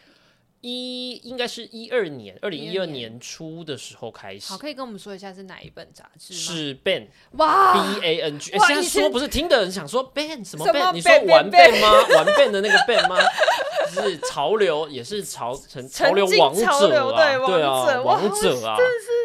[0.61, 4.51] 一应该是一二年，二零一二年初的时候开始。
[4.51, 6.33] 好，可以跟我们说一下是哪一本杂志？
[6.33, 8.51] 是 Bang 哇，B A N G。
[8.67, 10.93] 现在说不是听的人想说 Bang 什么 Bang？
[10.93, 11.91] 你说玩 Bang 吗？
[12.15, 13.17] 玩 Bang 的那个 Bang 吗？
[13.91, 16.79] 是潮流，也是潮成潮流王者啊，
[17.45, 19.20] 对啊，王者啊，真的是。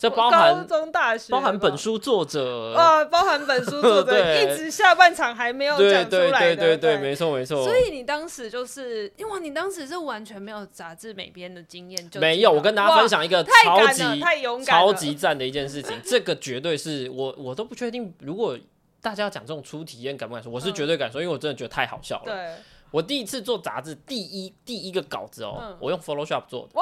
[0.00, 7.62] 这包含高中、大学，包含本书作者啊，包含本书作者， 一直下半场还没有讲出来的，对对对对对，没错没错。
[7.62, 12.50] 所以你当时就是，因为你当时是完全没有杂志美编的经验，就没有。
[12.50, 18.58] 我跟大家分享一个超级太勇敢、超级赞的一件事情，这个绝对是我我都不确定，如果
[19.02, 20.50] 大家要讲这种初体验，敢不敢说？
[20.50, 22.32] 我是绝对敢说，因为我真的觉得太好笑了。
[22.32, 22.54] 对，
[22.90, 26.80] 我第一次做杂志，第一第一个稿子哦，我用 Photoshop 做的，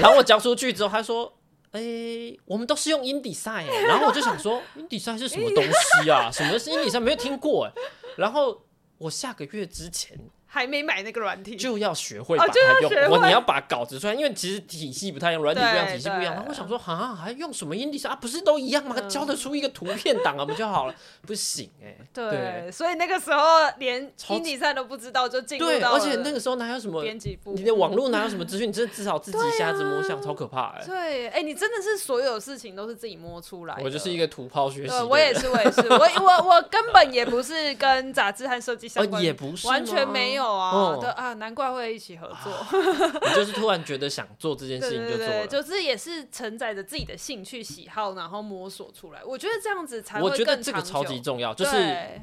[0.00, 1.32] 然后我交出去之后，他说。
[1.76, 6.30] 哎、欸，我们都是用 InDesign， 然后我就想说，InDesign 是什么东西啊？
[6.32, 7.00] 什么是 InDesign？
[7.00, 7.72] 没有听过哎。
[8.16, 8.62] 然后
[8.96, 10.18] 我下个月之前。
[10.46, 13.10] 还没买那个软体，就要学会把它用。
[13.10, 16.34] 我你要把稿子出来，因为其实体系不太一样，软体不一样，体系不一样。
[16.34, 18.16] 然后我想说，啊，还用什么 InDesign 啊？
[18.16, 18.98] 不是都一样吗？
[19.02, 20.94] 教得出一个图片档啊，不就好了？
[21.26, 21.96] 不行哎。
[22.12, 23.42] 对，所以那个时候
[23.78, 25.58] 连 InDesign 都不知道就进。
[25.58, 27.52] 对，而且那个时候哪有什么编辑部？
[27.52, 28.68] 你的网络哪有什么资讯？
[28.68, 30.84] 你真的至少自己瞎子摸象， 超可怕哎。
[30.86, 33.76] 对，哎，你真的是所有事情都是自己摸出来。
[33.82, 34.94] 我就是一个土炮学习。
[35.04, 40.96] 我也是，我也是，我我我根本也不是跟杂志和设计相关，也不是，完全没有啊。
[41.00, 41.12] 对啊。
[41.16, 42.52] 啊，难怪会一起合作。
[43.28, 49.24] 你就是突然觉得想做这件事情就做就是也是承载着自己的兴趣喜好，然后摸索出来。
[49.24, 50.22] 我觉得这样子才。
[50.22, 51.76] 我觉得这个超级重要，就是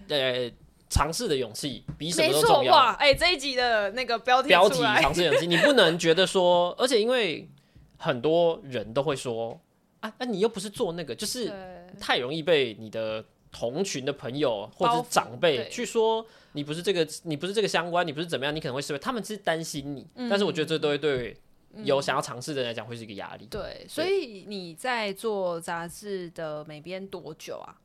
[0.09, 0.51] 呃
[0.89, 2.75] 尝试的勇气比什么都重要。
[2.99, 7.49] 哎、欸，这一集的那个标题标题尝试勇气，你不能觉得说，而且因为
[7.97, 9.59] 很多人都会说
[10.01, 11.51] 啊，那、啊、你又不是做那个，就是
[11.99, 13.23] 太容易被你的。
[13.53, 18.99] 同群的朋友或者是长辈去说你不是这个，你不是这个相关，你不是怎么样，你可能会失败。
[18.99, 21.37] 他们是担心你，嗯、但是我觉得这都会对
[21.83, 23.45] 有想要尝试的人来讲会是一个压力。
[23.45, 27.79] 对，对，所以你在做杂志的美编多久啊？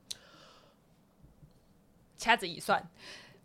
[2.16, 2.85] 掐指一算。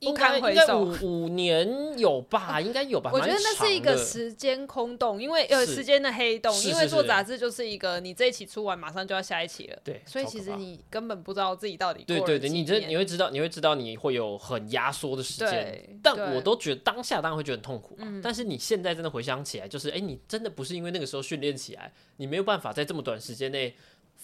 [0.04, 3.10] 应该应该五五年有吧，应该有吧。
[3.14, 6.54] 我觉得那是一个时间空洞，因为有时间的黑洞。
[6.64, 9.78] 因为做杂志就是一个，你这一期出完，马上就要下一期了。
[9.84, 16.00] 对，所以其实你根本不知道自己到底对对对，你这你会知道，你会知道你会有很压缩的时间。
[16.02, 23.76] 但我都觉得当下当然会觉得很痛苦嘛，但是你现在真的回想起来，就是哎，你真的不是因为那个时候训练起来，你没有办法在这么短时间内。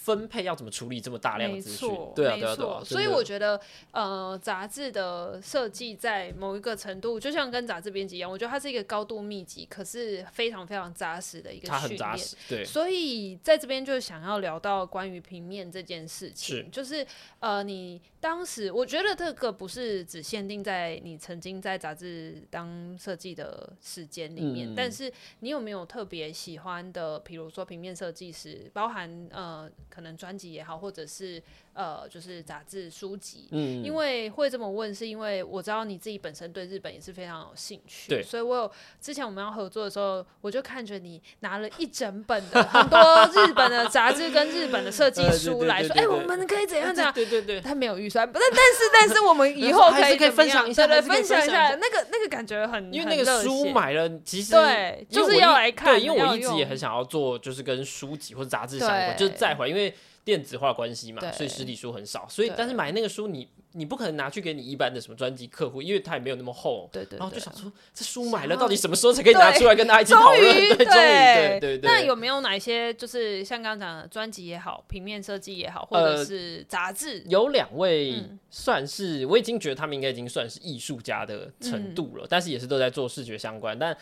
[0.10, 1.88] 分配要怎么处理这么大量的资讯？
[2.16, 2.82] 对啊，对啊，对啊。
[2.84, 3.60] 所以我觉得，
[3.92, 11.82] 呃，杂志的设计在某一个程度，就像跟杂志编辑一样，我觉得它是一个高度密集，可是非常非常扎实的一个训练。
[11.82, 12.66] 它很扎实，对。
[12.66, 17.06] 所以在这边就想要聊到关于平面这件事情，是就是
[17.40, 29.70] 呃，你当时我觉得这个不是只限定在你曾经在杂志当设计的时间里面，嗯、但是你有没有特别喜欢的，比如说平面设计师，包含呃。
[29.90, 43.00] 可能专辑也好，或者是呃，就是杂志书籍，嗯，因为会这么问，是因为我知道你自己本身对日本也是非常有兴趣，对，所以我有之前我们要合作的时候，我就看着你拿了一整本的很多
[43.34, 47.14] 日本的杂志跟日本的设计书来说，哎，我们可以怎样怎样？
[47.14, 59.96] 对对对，他没有预算，但 但是但是我们以后可以可以分享一下，对，分享一下那个那个感觉很，因为那个书买了，其实对，就是要来看，对，因为我一直也很想要做，就是跟书籍或者杂志相关，就是再回，因为。
[60.30, 66.88] 电子化关系嘛，所以实体书很少，所以但是买那个书你，你你不可能拿去给你一般的什么专辑客户，因为它也没有那么厚。
[66.92, 67.20] 对，对对。
[67.20, 70.44] 然后就想说，这书买了，到底什么时候才可以拿出来跟大家一起讨论？
[70.44, 71.90] 对， 终于，对对对，对。
[71.90, 77.20] 那有没有哪一些就是像刚刚讲的专辑也好，平面设计也好，或者是杂志？
[77.20, 83.98] 呃、有两位算是，嗯、我已经觉得他们应该已经算是艺术家的程度了，嗯、但是也是都在做视觉相关，但。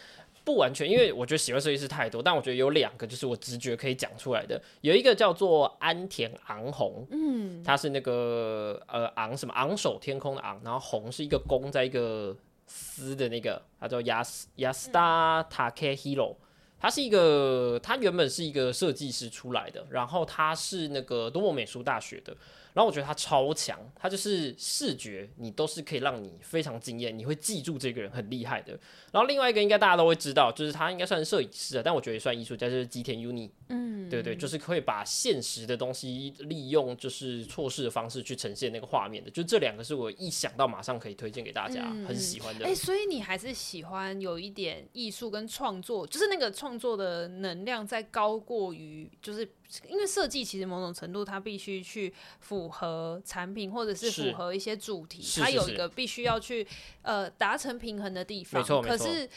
[0.48, 12.34] 不完全，因为我觉得喜欢设计师太多，但我觉得有两个就是我直觉可以讲出来的，有一个叫做安田昂宏，嗯，他是那个呃昂什么昂首天空的昂，然后宏是一个弓在一个
[12.66, 16.34] 丝的那个，他叫亚斯亚斯达塔克希罗，
[16.80, 22.34] 他是一个他原本是一个设计师出来的，然后他是那个多摩美术大学的。
[22.74, 28.74] 然后我觉得他超强，他就是视觉，你都是可以让你非常惊艳，你会记住这个人很厉害的。
[29.12, 33.50] 然后另外一个应该大家都会知道，就是他应该算是摄影师啊，但我觉得也算艺术家，就是吉田 UNI。
[33.70, 39.30] 嗯，对对，就是可以把现实的东西利用就是错视的方式去呈现那个画面的。
[39.32, 42.66] 就这两个是我一想到马上可以推荐给大家，嗯、很喜欢的。
[42.66, 49.48] 哎、欸，所以你还是喜欢有一点艺术跟创作，就是那个创作的能量在高过于就是。
[49.90, 56.66] 因为设计其实某种程度它必须去符合产品，或者是符合一些主题，它有一个必须要去
[57.02, 58.62] 呃达成平衡的地方。
[58.62, 59.30] 没错，可是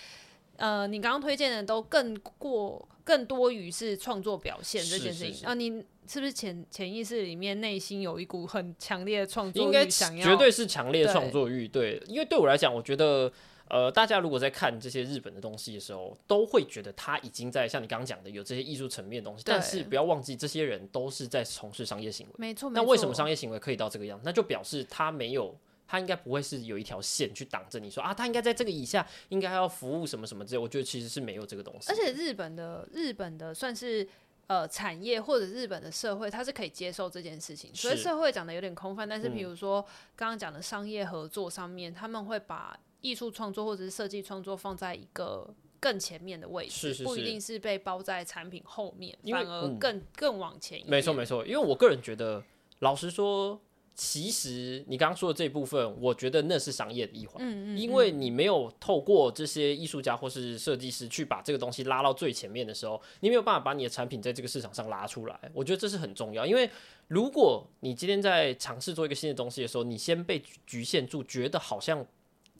[0.57, 9.91] 呃，你刚刚推荐的都更过更多于是创作表现这件事情啊，你是不是潜潜意识里面内心有一股很强烈的创作欲？
[9.91, 11.67] 想要，绝对是强烈的创作欲。
[11.67, 13.33] 对，对，因为对我来讲，我觉得。
[13.71, 22.33] 呃，大家如果在看这些日本的东西的时候，都会觉得他已经在像你刚刚讲的有这些艺术层面的东西，但是不要忘记，这些人都是在从事商业行为。
[22.37, 24.23] 没错，那为什么商业行为可以到这个样子？
[24.27, 25.57] 那就表示他没有，
[25.87, 30.59] 他应该不会是有一条线去挡着你说啊，他应该在这个以下，应该要服务什么什么之类。
[30.59, 31.89] 我觉得其实是没有这个东西。
[31.91, 34.05] 而且日本的日本的算是
[34.49, 37.71] 呃产业或者日本的社会，他是可以接受这件事情。
[37.73, 39.81] 所以社会讲的有点空泛，但是比如说
[40.17, 42.77] 刚刚讲的商业合作上面，他们会把。
[43.01, 50.83] 艺术创作或者是设计创作放在一个更前面的位置，是是是，不一定是被包在产品后面，反而更、嗯、更往前。
[50.87, 52.45] 没错没错，因为我个人觉得，
[52.81, 53.59] 老实说，
[53.95, 57.37] 其实你刚刚说的这一部分，我觉得那是商业的一环。
[57.39, 65.51] 嗯，嗯嗯，因为你没有透过这些艺术家或是设计师去把这个东西拉到最前面的时候，你没有办法把你的产品在这个市场上拉出来。
[65.55, 66.69] 我觉得这是很重要，因为
[67.09, 72.07] 如果你今天在尝试做一个新的东西的时候，你先被局限住，觉得好像。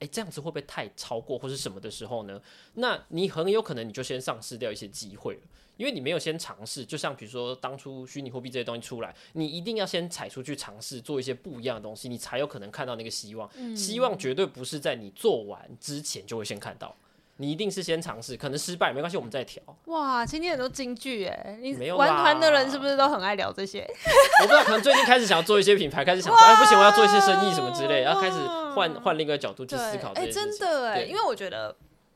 [0.01, 2.41] 诶，这样子会不会太超过或是什么的时候呢？
[2.73, 5.41] 那你很有可能你就先丧失掉一些机会了，
[5.77, 6.83] 因为你没有先尝试。
[6.83, 13.47] 就像比如说当初虚拟货币这些东西出来，你一定要先踩出去尝试，做一些不一样的东西，你才有可能看到那个希望。
[13.55, 16.95] 嗯、希望绝对不是在你做完之前就会先看到。
[17.37, 19.63] 你一定是先尝试，可能失败没关系，我们再调。
[19.85, 23.81] 哇，今天很多金句哎，你没有玩团的人是不是都很爱聊这些？
[24.43, 28.37] 我不知道，可能最近开始想要做一些品牌，开始想说，哇哎，不行，我要做一些生意什么之类，然后开始
[28.75, 30.11] 换换另一个角度去思考。
[30.13, 31.75] 哎，真的哎，因为我觉得。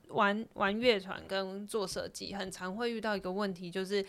[0.09, 4.05] 玩玩乐团跟做设计，很常会遇到一个问题，就是。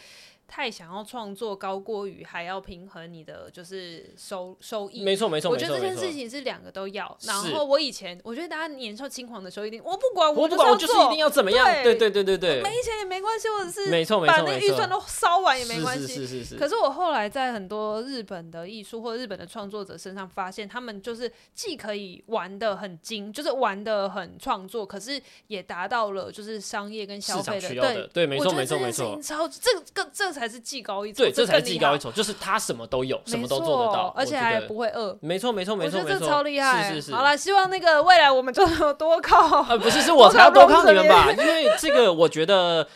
[0.48, 7.16] 太想要创作高过于还要平衡你的就是收收益，没错没错，我觉得这件事情是两个都要。
[7.22, 16.06] 然后我以前我觉得大家年少轻狂的时候一定我不管我不管我就是一定要怎么样，对对对对对，没钱也没关系，或者是没错没错，把那个预算都烧完也没关系。
[16.06, 16.56] 是是是是。
[16.56, 29.20] 可是我后来在很多日本的艺术或者日本的创作者身上发现，他们就是既可以玩的很精，就是玩的很创作，可是也达到了就是商业跟消费的对对没错没错没错。
[29.20, 31.24] 超这个这才是技高一筹。
[31.24, 35.16] 对，这才是技高一筹，就是他什么都有，什么都做得到，而且还不会饿。
[35.20, 36.88] 没错，没错，没错，没错，超厉害。
[36.88, 37.14] 是是是。
[37.14, 39.62] 好了，希望那个未来我们就有多靠。
[39.68, 41.30] 呃，不是，是我才要多靠你们吧？
[41.36, 42.86] 因为这个，我觉得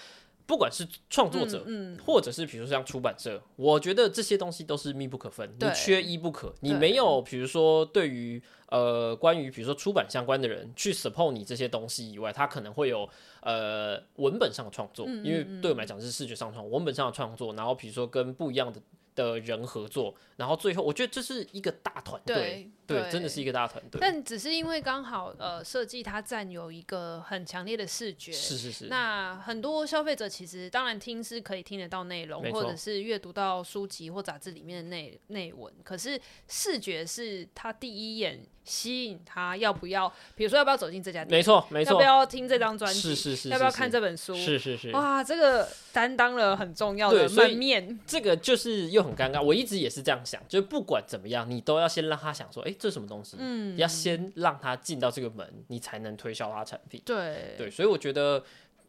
[0.50, 6.52] 不管是创作者，嗯，或者是比如说像出版社，我觉得这些东西都是密不可分，你缺一不可。
[6.58, 13.08] 你没有，比如说对于呃，关于比如说出版相关的人去 support 你这些东西以外，他可能会有。
[13.42, 18.78] 呃，文本上的创作，因为对我们来讲是视觉上创文本上的创作，然后比如说跟不一样的
[19.14, 22.70] 的人合作，然后最后我觉得这是一个大团队。
[22.90, 23.98] 对，真的是一个大团队。
[24.00, 28.32] 但只是因为刚好呃，设计它占有一个很强烈的视觉。
[28.32, 28.86] 是是是。
[28.86, 35.72] 那很多消费者其实当然听是可以听得到内容，或者是阅读到书籍或杂志里面的内内文。
[35.82, 41.38] 可是视觉是他第一眼吸引他要不要，比如说要不要走进这家店？
[41.38, 41.92] 没错没错。
[41.92, 43.00] 要不要听这张专辑？
[43.00, 43.48] 是是是。
[43.48, 44.34] 要不要看这本书？
[44.34, 44.90] 是是是。
[44.90, 47.98] 哇，这个担当了很重要的门面。
[48.06, 49.42] 这个就是又很尴尬。
[49.42, 53.36] 我一直也是这样想，就是不管怎么样，你都要先让他想说，哎，这是什么东西？
[53.38, 53.76] 嗯。
[53.76, 57.00] 要先让他进到这个门，你才能推销他产品。
[57.04, 58.42] 对对，所以我觉得。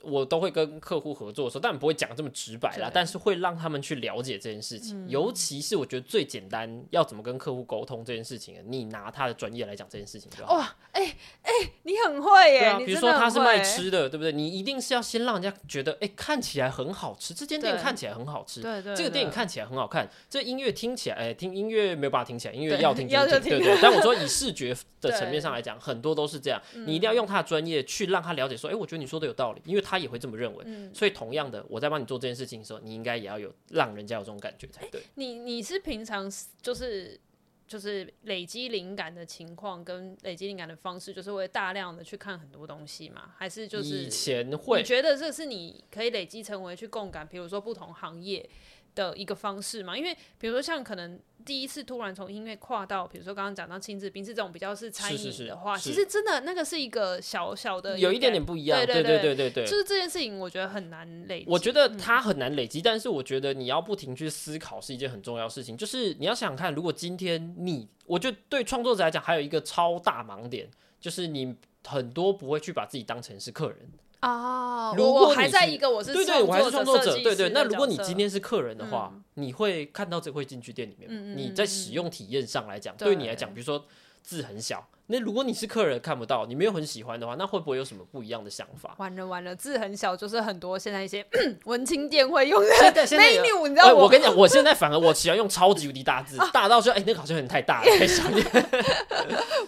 [0.03, 5.05] 我都会跟客户合作的时候，当然不会讲这么直白啦，但是会让他们去了解这件事情。
[5.05, 10.55] 嗯、尤其是我觉得最简单，要怎么跟客户沟通这件事情，你拿他的专业来讲这件事情就好。
[10.55, 12.59] 哇，哎、欸、哎、欸，你很会耶！
[12.59, 14.31] 对啊，比如说他是卖吃的，对不对？
[14.31, 23.79] 你一定是要先让人家觉得，哎、欸，看起来很好吃，这间店看起来很好吃，对对，这个电影看起来很好看，这、音乐听起来，哎、欸，听音乐没有办法听起来，音乐要听就听，对，对对。
[23.81, 30.63] 但我说以视觉的层面上 来讲，很多都是这样，你一定要用他的专业去让他了解，说，哎、欸，我觉得你说的有道理，因为他也会这么认为。
[30.67, 35.01] 嗯、所以，同样的，我在帮你做这件事情的时候，你应该也要有让人家有这种感觉才对。
[35.01, 36.31] 欸、你你是平常
[36.61, 37.19] 就是
[37.67, 43.33] 就是累积灵感的情况跟累积灵感的方式，就是会大量的去看很多东西吗？
[43.37, 44.79] 还是就是以前会？
[44.79, 48.49] 你觉得这是你可以累积成为去共感，比如说不同行业
[48.95, 49.97] 的一个方式嘛？
[49.97, 51.19] 因为比如说像可能。
[51.43, 58.77] 第一次突然从音乐跨到，比如说刚刚讲到亲子冰室这种比较是餐饮的话，其实真的那个是一个小小的，有一点点不一样。
[58.77, 61.45] 对对对对对对，就是这件事情，我觉得很难累积。
[61.49, 65.75] 我觉得它很难累积，但是我觉得你要不停去思考是一件很重要的事情。
[65.75, 70.69] 就是你要想想看，如果今天你，我觉得对创作者来讲还有一个超大盲点，
[70.99, 71.55] 就是你
[71.87, 73.77] 很多不会去把自己当成是客人。
[74.21, 77.49] 哦，如果还在一个我是对对，我还是创作者，对对。
[77.49, 83.83] 那如果你今天是客人的话，你会看到这会进去店里面，你在使用体验上来讲，对你来讲，比如说
[84.21, 88.95] 字很小，那如果你是客人看不到，你没有很喜欢的话，那会不会有什么不一样的想法？
[88.97, 91.25] 完了完了，字很小，就是很多现在一些
[91.65, 93.93] 文青店会用的 menu，你知道吗？
[93.93, 98.23] 我跟你讲，我现在反而我喜欢用超级无敌大字，大到说哎，那个好像有点太大了，太小。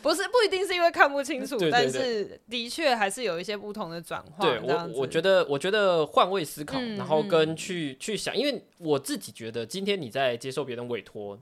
[0.01, 4.45] 不是不一定是因为看不清楚， 但是的确还是有一些不同的转化。
[4.45, 11.39] 对，我我觉得我觉得换位思考，然后跟去去想，因为我自己觉得今天你在接受别人委托，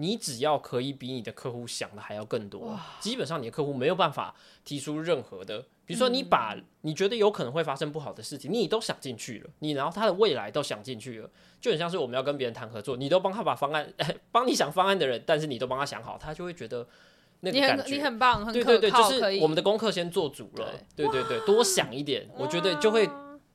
[0.00, 4.34] 你只要可以比你的客户想的还要更多，基本上你的客户没有办法
[4.64, 11.28] 提出任何的，比如说你把你觉得有可能会发生不好的事情，你都想进去了，你然后他的未来都想进去了，
[11.60, 13.92] 就很像是我们要跟别人谈合作，你都帮他把方案，
[14.30, 16.86] 帮你想方案的人，但是你都帮他想好，他就会觉得。
[17.40, 23.08] 那你很你很棒，很对对对，就是我们的功课先做足了，对对对，多想一点，我觉得就会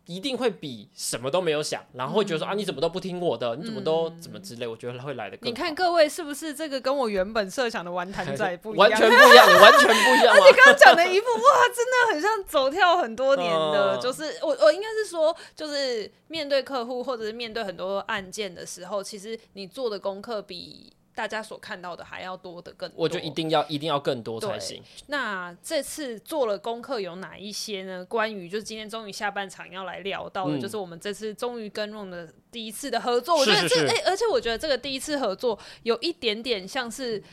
[0.06, 5.50] 一定会比什么都没有想，然后会觉得说啊，你怎么都不听我的，你怎么都怎么之类，我觉得会来的更。
[5.50, 8.90] 你看各位是不是这个跟我原本设想的玩谈仔不一样？
[8.92, 10.34] 完全不一样，完全不一样。
[10.36, 11.42] 而且刚刚讲的一副哇，
[11.74, 20.94] 真的很像走跳很多年的，就是我我应该是说，就是面对客户或者是面对很多案件的时候，其实你做的功课比。
[21.16, 24.82] 大家所看到的还要多的更多，我觉得一定要一定要更多才行。
[25.08, 28.04] 那这次做了功课有哪一些呢？
[28.06, 33.38] 关于就是今天终于下半场要来聊到的，就是我们这次终于跟 Ron 的第一次的合作。
[33.38, 37.24] 嗯、我觉得这哎、欸，而且我觉得这个第一次合作有一点点像是。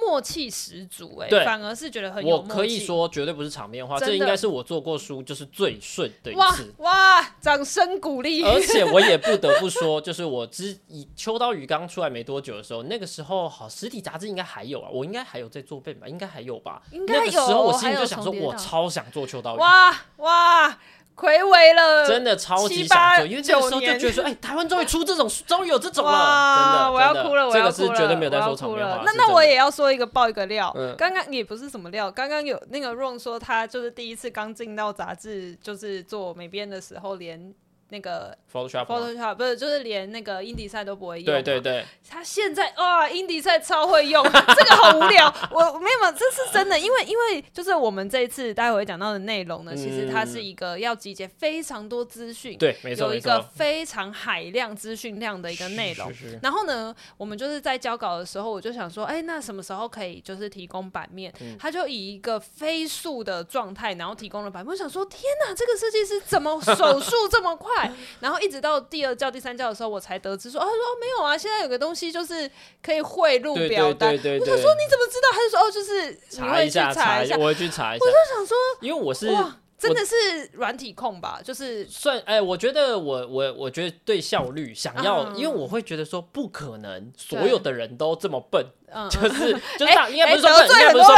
[0.00, 2.50] 默契十足，哎，对，反而是觉得很有默契。
[2.50, 6.72] 我可以说绝对不是场面话，这应该是我做过书就是最顺的一次。
[6.78, 8.42] 哇，哇，掌声鼓励！
[8.44, 16.82] 而且我也不得不说，就是我之以秋刀鱼刚出来没多久的时候，那个时候好实体杂志应该还有啊，我应该还有在做背吧，应该还有吧？
[16.92, 17.20] 应该有。
[17.20, 19.58] 那个时候我心里就想说，我超想做秋刀鱼。
[19.58, 20.78] 哇哇！
[21.18, 29.02] 睽违了，真的超级想做，因为这个时候就觉得说，哎，台湾终于出这种， 终于有这种了，真的，我要哭了，我要哭了，这个是绝对没有在说场面话。
[29.04, 37.52] 那那我也要说一个爆一个料，刚刚也不是什么料，刚刚有那个 Ron 说他就是第一次刚进到杂志，就是做美编的时候连。
[37.90, 41.26] 那个 Photoshop，Photoshop 不是，就是连那个 InDesign 都不会用。
[41.26, 45.32] 对对对，他现在哇，InDesign 超会用， 这个好无聊。
[45.50, 56.12] 我没有，这是真的，因为因为就是我们这一次待会讲到的内容呢，其实它是一个要集结非常多资讯，对，没错，有一个非常海量资讯量的一个内容。
[56.42, 61.32] 然后呢，我们就是在交稿的时候，我就想说，哎，那什么时候可以就是提供版面？
[61.58, 64.70] 他就以一个飞速的状态，然后提供了版面。
[64.70, 67.77] 我想说，天哪，这个设计师怎么手速这么快？
[68.20, 72.50] 然后一直到第二教、第三教的时候，我才得知说，哦，他说哦没有啊，现在有个东西就是
[72.82, 74.10] 可以汇入表单。
[74.10, 75.28] 对对对对对，我想说你怎么知道？
[75.32, 78.04] 他就说哦，就是查一下，查一下，我会去查一下。
[78.04, 80.14] 我就想说，因为我是哇，真的是
[80.54, 81.40] 软体控吧？
[81.44, 88.66] 就是算哎，我觉得我我我觉得对效率想要，嗯、因为我会觉得说不可能所有的人都这么笨。
[89.10, 91.10] 就是 就是应该不是说笨，应该不是不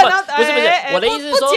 [0.45, 1.49] 是不是，我的意思是说，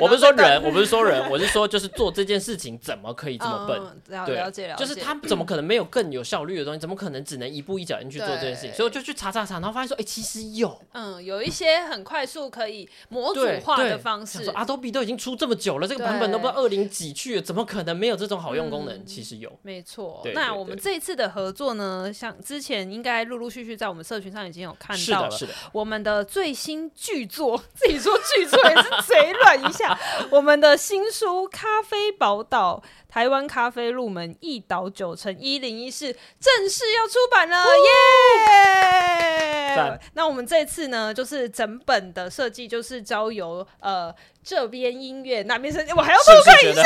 [0.00, 3.80] 我不是说人，我不是说人，我是说就是做这件事情怎么可以这么笨？
[4.26, 6.80] 对，了解了解，就是他怎么可能没有更有效率的东西？
[6.80, 8.74] 怎么可能只能一步一脚印去做这件事情？
[8.74, 14.44] 所以我就去查查查，然后发现说，哎，其实有，嗯，有一些很快速可以模组化的方式。
[14.44, 19.06] 说 Adobe 都已经出这么久了，这个版本都不知道二零几去了，怎么可能没有这种好用功能？
[19.06, 20.26] 其实有，没错。
[20.34, 26.22] 那我们这一次的合作呢，像之前应该陆陆续续在我们社群上已经有看到了，是的，我们的。
[26.24, 29.98] 最新巨作，自己说巨作也是贼软一下。
[30.30, 39.76] 我们的新书《咖啡宝岛：台湾咖啡入门一岛九成一零一室》正式要出版了，耶！
[39.76, 46.82] 赞那我们这次呢，就是整本的设计就是交由呃这边音乐那边设计，我还要偷看一下。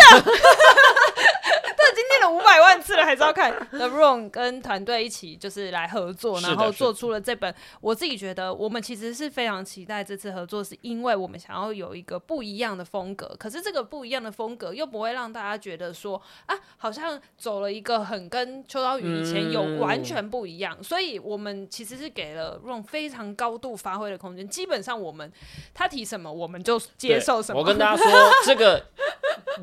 [1.88, 7.54] 已经念了五百万次了，还是要看 The Ron 跟团队一起就是来合作，然后做出了这本。
[7.80, 13.34] 我自己觉得，我们其实是非常期待这次合作，是因为我们想要有一个不一样的风格。
[13.38, 20.76] 可是这个不一样的风格又不会让大家觉得说啊，好像走了一个很跟秋刀鱼以前有完全不一样。
[20.78, 24.48] 嗯、所以我们其实是给了 Ron 非常高度发挥的空间。
[24.48, 25.32] 基本上我们
[25.72, 27.60] 他提什么，我们就接受什么。
[27.60, 28.12] 我跟大家说，
[28.44, 28.84] 这个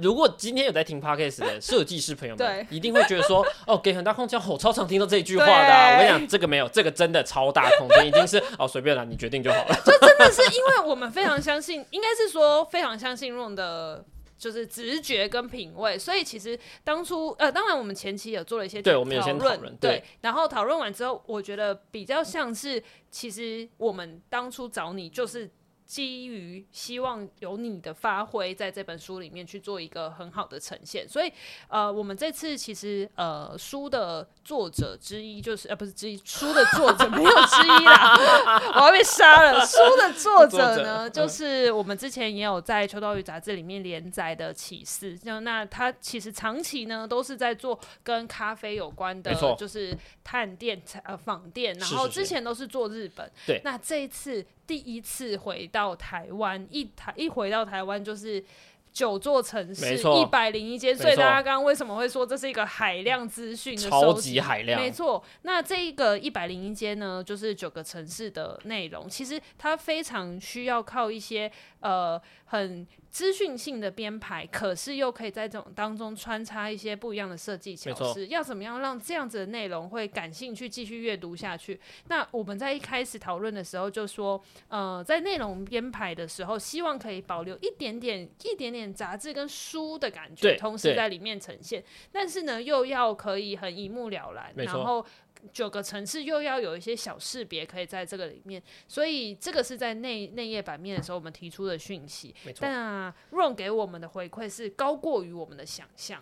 [0.02, 2.14] 如果今天有在听 Podcast 的设计师。
[2.14, 3.33] 朋友们 对一定会觉得说，
[3.66, 5.94] 哦，给很大空间，我超常听到这一句话的、啊。
[5.94, 9.76] 我跟你讲，这个没有，这个真的超大空间， 已经是哦，随便啦，你决定就好了。
[9.86, 14.04] 就真的是因为我们非常相信，应该是说非常相信 Ron 的，
[14.38, 15.98] 就是直觉跟品味。
[15.98, 25.50] 所以其实当初，呃，当然我们前期有做了一些，对，我们有先讨论，对，对然后讨论完之后，我觉得比较像是，其实我们当初找你就是。
[25.86, 31.32] 基于希望有你的发挥，在这本书里面去做一个很好的呈现，所以
[31.68, 39.66] 呃，我们这次其实呃书的作者之一就是呃不是之一，书的作者没有之一啦， 我要被杀了。
[39.66, 54.46] 书的作者呢，者就是我们之前也有在《秋刀鱼》杂志里面连载的启示，就那他其实长期呢都是在做跟咖啡有关的，错就是探店呃访店，然后之前都是做日本，对，那这一次。
[54.66, 58.44] 第一次回到台湾，一台一回到台湾就是
[58.92, 63.90] 九座城市，一百零一间，所以大家刚刚为什么会说这是一个海量资讯的收集？
[63.90, 65.24] 超级海量，没错。
[65.42, 71.52] 那这一个一百零一间呢，就是九个城市的内容，其实它非常需要靠一些
[71.84, 72.88] 呃很。
[73.14, 78.26] 资讯性的编排，可是又可以在这种当中穿插一些不一样的设计巧思。
[78.26, 81.80] 要怎么样让这样子的内容会感兴趣，继续阅读下去？
[82.08, 91.84] 那我们在一开始讨论的时候就说，呃，在内容编排的时候，希望可以保留一点点、一点点杂志跟书的感觉，同时在里面呈现。
[92.12, 95.06] 但是呢，又要可以很一目了然，然后。
[95.52, 102.34] 九个城市又要有一些小识别可以在这个里面，所以这个是在内内页版面的时候我们提出的讯息。
[102.44, 102.60] 没错。
[102.62, 106.22] 但啊，Ron 给我们的回馈是高过于我们的想象。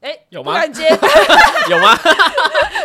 [0.00, 0.54] 哎， 有吗？
[0.54, 0.82] 感觉
[1.68, 1.94] 有吗？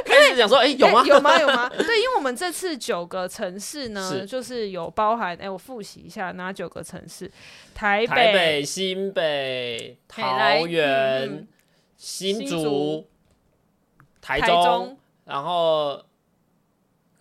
[0.05, 1.03] 开始讲说，哎，有吗？
[1.05, 1.39] 有吗？
[1.39, 1.70] 有吗？
[1.70, 7.32] 对，因为我们这次九个城市呢，是就是有包含，哎，我复习一下哪九个城市：
[7.74, 11.47] 台北、台北新北、桃园、嗯、
[11.95, 13.07] 新竹、新竹
[14.22, 14.97] 台中。
[15.26, 16.03] 然后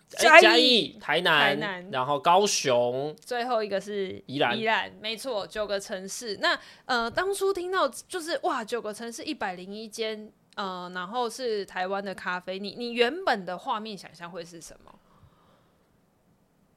[0.08, 4.56] 嘉义、台南、台南，然后高雄，最后一个是宜兰。
[4.56, 6.36] 宜兰，没错，九个城市。
[6.40, 14.94] 那呃，当初听到就是哇，九个城市一百零一间，呃，然后是台湾的咖啡，你你原本的画面想象会是什么？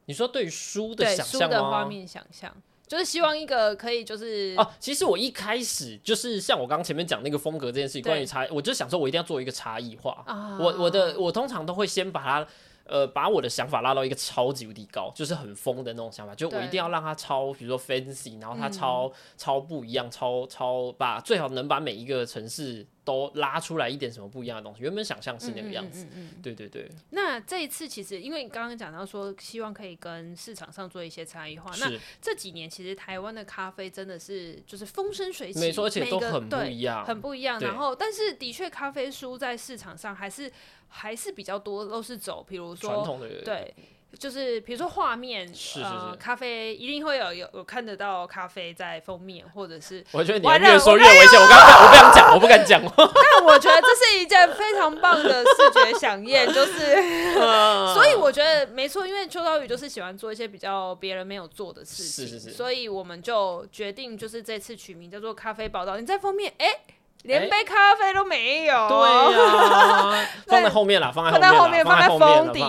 [0.05, 1.47] 你说对于书的想象吗？
[1.47, 2.55] 书的画面想象。
[2.88, 10.24] 就是希望一个可以就是哦、啊，其实我一开始就是像我刚刚前面讲那个风格这件事情，关于差，我就想说我一定要做一个差异化。
[10.26, 12.48] 啊、我我的我通常都会先把它
[12.88, 22.86] 呃把我的想法拉到一个超级无敌高，就是很疯的那种想法，就我一定要让它超，比如说 fancy，然后它超、嗯、超不一样，超超把最好能把每一个城市。
[23.08, 26.06] 都拉出来一点什么不一样的东西，原本想象是那个样子，
[26.44, 26.92] 对对对。
[27.12, 31.72] 那这一次其实，因为你刚刚讲到说，希望可以跟市场上做一些差异化。
[31.80, 31.90] 那
[32.22, 37.58] 这几年其实台湾的咖啡真的是就是风生水起，没错，而且都很不一样，很不一样。
[37.62, 40.52] 然后，但是的确，咖啡书在市场上还是
[40.90, 43.74] 还是比较多，都是走，比如说传统的对。
[44.18, 52.82] 就是比如说画面，是是是呃，咖啡一定会有有有看得到咖啡在封面，或者是我觉得你越说越危险，我刚刚我不想讲，我不敢讲。
[52.98, 56.96] 但我觉得这是一件非常棒的视觉飨宴，就是，
[57.94, 65.98] 所以我觉得没错，因为秋刀鱼就是喜欢做一些比较别人没有做的事情，是是是，所以我们就决定就是这次取名叫做咖啡宝岛。
[65.98, 66.80] 你在封面，哎、欸。
[67.28, 72.59] 连杯咖啡都没有，对呀， 放在后面了，放在后面，放在封底，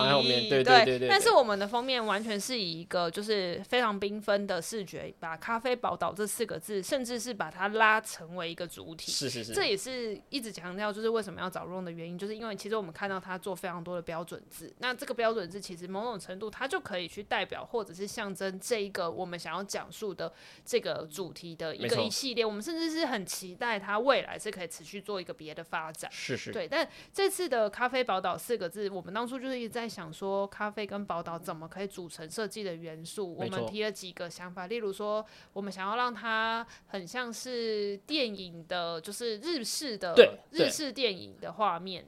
[0.49, 1.07] 对对对对。
[1.07, 9.11] 但是我们的封面完全是以一个就是非常缤纷的视觉，把“咖啡宝岛”这四个字，甚至是把它拉成为一个主体。
[9.11, 20.31] 是是是，这也是一直强调，就是为什么要找 Ron 的原因，就是因为其实我们看到他做非常多的标准字，那这个标准字其实某种程度它就可以去代表或者是象征这一个我们想要讲述的
[20.65, 22.45] 这个主题的一个一系列。
[22.45, 26.67] 我们甚至是很期待他未来可以持续做一个别的发展，是是，对。
[26.67, 33.35] 但这次的“咖啡宝岛”四个字，我们当初就是一直在想说，咖啡跟宝岛怎么可以组成设计的元素。
[33.35, 40.15] 我们提了几个想法，例如说，我们想要让它很像是电影的，就是日式的
[40.51, 42.05] 日式电影的画面。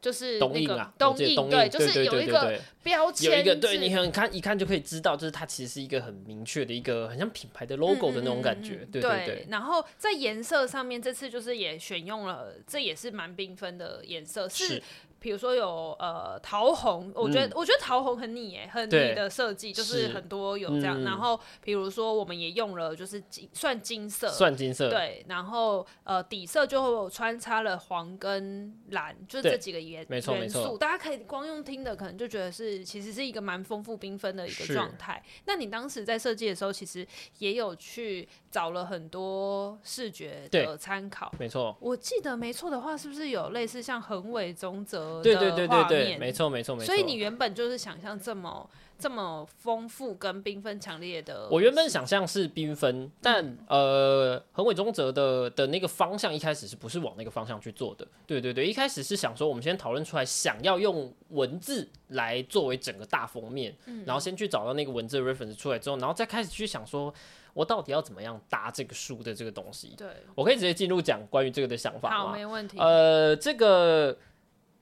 [0.00, 9.46] 就是那个东印啊，东映对，就是有一个标签，有一个对你很看一看就可以知道，就是它其实是一个很明确的一个很像品牌的 logo 的那种感觉，嗯嗯嗯对对对，对。
[9.50, 14.82] 然后在颜色上面，这次就是也选用了，这也是蛮缤纷的颜色是。
[15.20, 21.00] 是比如说有呃桃红，我觉得、嗯、我觉得桃红很腻哎，很腻的设计，就是很多有这样。
[21.00, 25.24] 嗯、然后比如说我们也用了就是金算金色，算金色对。
[25.28, 30.78] 然后呃底色就穿插了黄跟蓝，就是这几个颜元素。
[30.78, 35.22] 大家可以光用听的，可能就觉得是其实是一个蛮丰富缤纷的一个状态。
[35.44, 37.06] 那你当时在设计的时候，其实
[37.38, 41.32] 也有去找了很多视觉的参考。
[41.38, 41.76] 没错。
[41.80, 44.84] 我记得没错的话，是不是有类似像横尾宗
[45.16, 45.22] 则？
[45.22, 46.86] 对对对对对，没错没错没错。
[46.86, 51.48] 所以你原本就是想象这么这么丰富跟缤纷强烈的。
[51.50, 58.06] 我原本想象是缤纷，但、嗯、呃，横尾宗则的的那个方向一开始是不是往那个方向去做的？
[58.26, 67.12] 对对对，一开始是想说，我们先讨论出来，想要用文字来作为整个大封面，嗯、然后先去找到那个文字的 reference 出来之后，然后再开始去想说，
[67.54, 69.94] 我到底要怎么样搭这个书的这个东西？
[69.96, 72.16] 对，我可以直接进入讲关于这个的想法吗？
[72.16, 72.78] 好，没问题。
[72.78, 74.14] 呃，这个。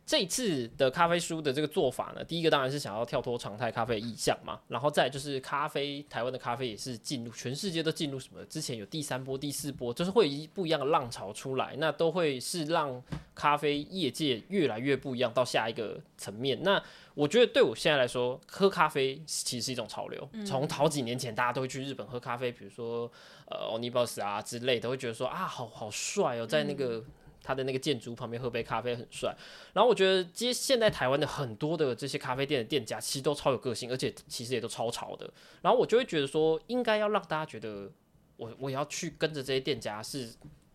[0.09, 8.43] 这一次的咖啡书的这个做法呢，第一个当然是想要跳脱常态咖啡意象嘛，然后再就是咖啡，台湾的咖啡也是进入全世界都进入什么？
[8.47, 13.03] 之前有第三波、第四波，就是会有一不一样的浪潮出来，那都会是让
[13.35, 16.59] 咖啡业界越来越不一样到下一个层面。
[16.63, 16.83] 那
[17.13, 20.27] 我觉得对我现在来说，喝咖啡其实是一种潮流。
[20.47, 23.13] 从好几年前大家都会去日本喝咖啡，比如说
[23.51, 27.05] 呃 Onibus 啊之类的，会觉得说啊，好好帅哦，在那个。
[27.49, 29.35] 他的那个建筑旁边喝杯咖啡很帅，
[29.73, 35.33] 然后我觉得，其实现在台湾的很多的这些咖啡店的店家其实都超有个性，而且其实也都超潮的。
[35.63, 37.91] 然后我就会觉得说，应该要让大家觉得
[38.37, 40.31] 我，我我要去跟着这些店家，是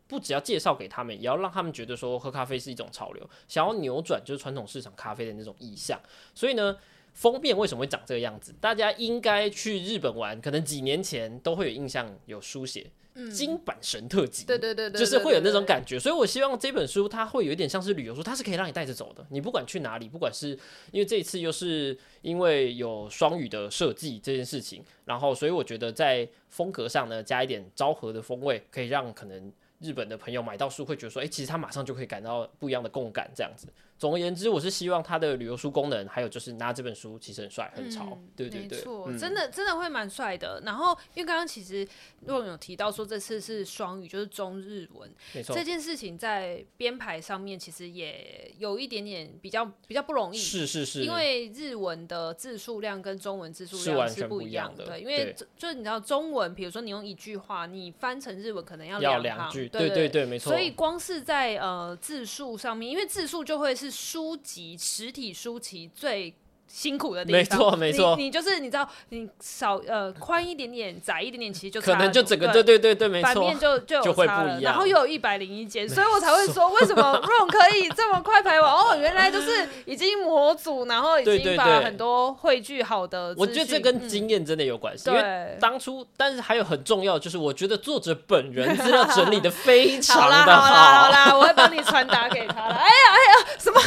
[0.07, 5.99] 不只要介绍给他们，也要让他们觉得说喝咖啡是一种潮流，想要扭转就是传统市场咖啡的那种意象。
[6.33, 6.75] 所以呢，
[7.13, 8.51] 封面为什么会长这个样子？
[8.59, 12.89] 大家应该去日本玩，可能几年前都会有印象，有书写。
[13.31, 19.25] 金版神特辑，对对对对，就是会有那种感觉，所以我希望这本书它会有一点像是旅游书，它是可以让你带着走的。
[19.29, 20.57] 你不管去哪里，不管是
[20.91, 33.67] 因为这一次又是因为有双语的设计这件事情，然后所以我觉得在风格上呢，加一点昭和的风味，可以让可能日本的朋友买到书会觉得说，哎，其实他马上就可以感到不一样的共感这样子。
[34.03, 40.61] 总而言之，我是希望它的旅游书功能，还有就是拿这本书其实很帅很潮，嗯、对对对，没错、嗯，真的真的会蛮帅的。
[40.65, 41.87] 然后因为刚刚其实
[42.25, 54.99] 若有提到说这次是双语，就是中日文，没错，这件事情在编排上面其实也有一点点比较比较不容易，是是是，因为日文的字数量跟中文字数量是不一样的，的。
[54.99, 60.51] 因为就是你知道中文，比如说你用一句话，你翻成日文可能要两句，对对对对，没错。
[60.51, 66.33] 所以光是在呃字数上面，因为字数就会是书籍实体书籍最。
[66.73, 78.73] 辛苦的地方，没错没错，你就是你知道，你少呃宽一点点，窄一点点，其实就可能就整个对对对对没错，反面就就有差了，然后又有一百零一间，所以我才会说为什么 Ron 可以这么快排完？
[78.73, 92.73] 哦，原来就是已经模组，然后已经把很多汇聚好的，我觉得这跟经验真的有关系，因为当初，但是还有很重要就是，我觉得作者本人资料整理的非常的好，好啦好啦，我会帮你传达给他了。
[92.73, 93.79] 哎呀哎呀，什么？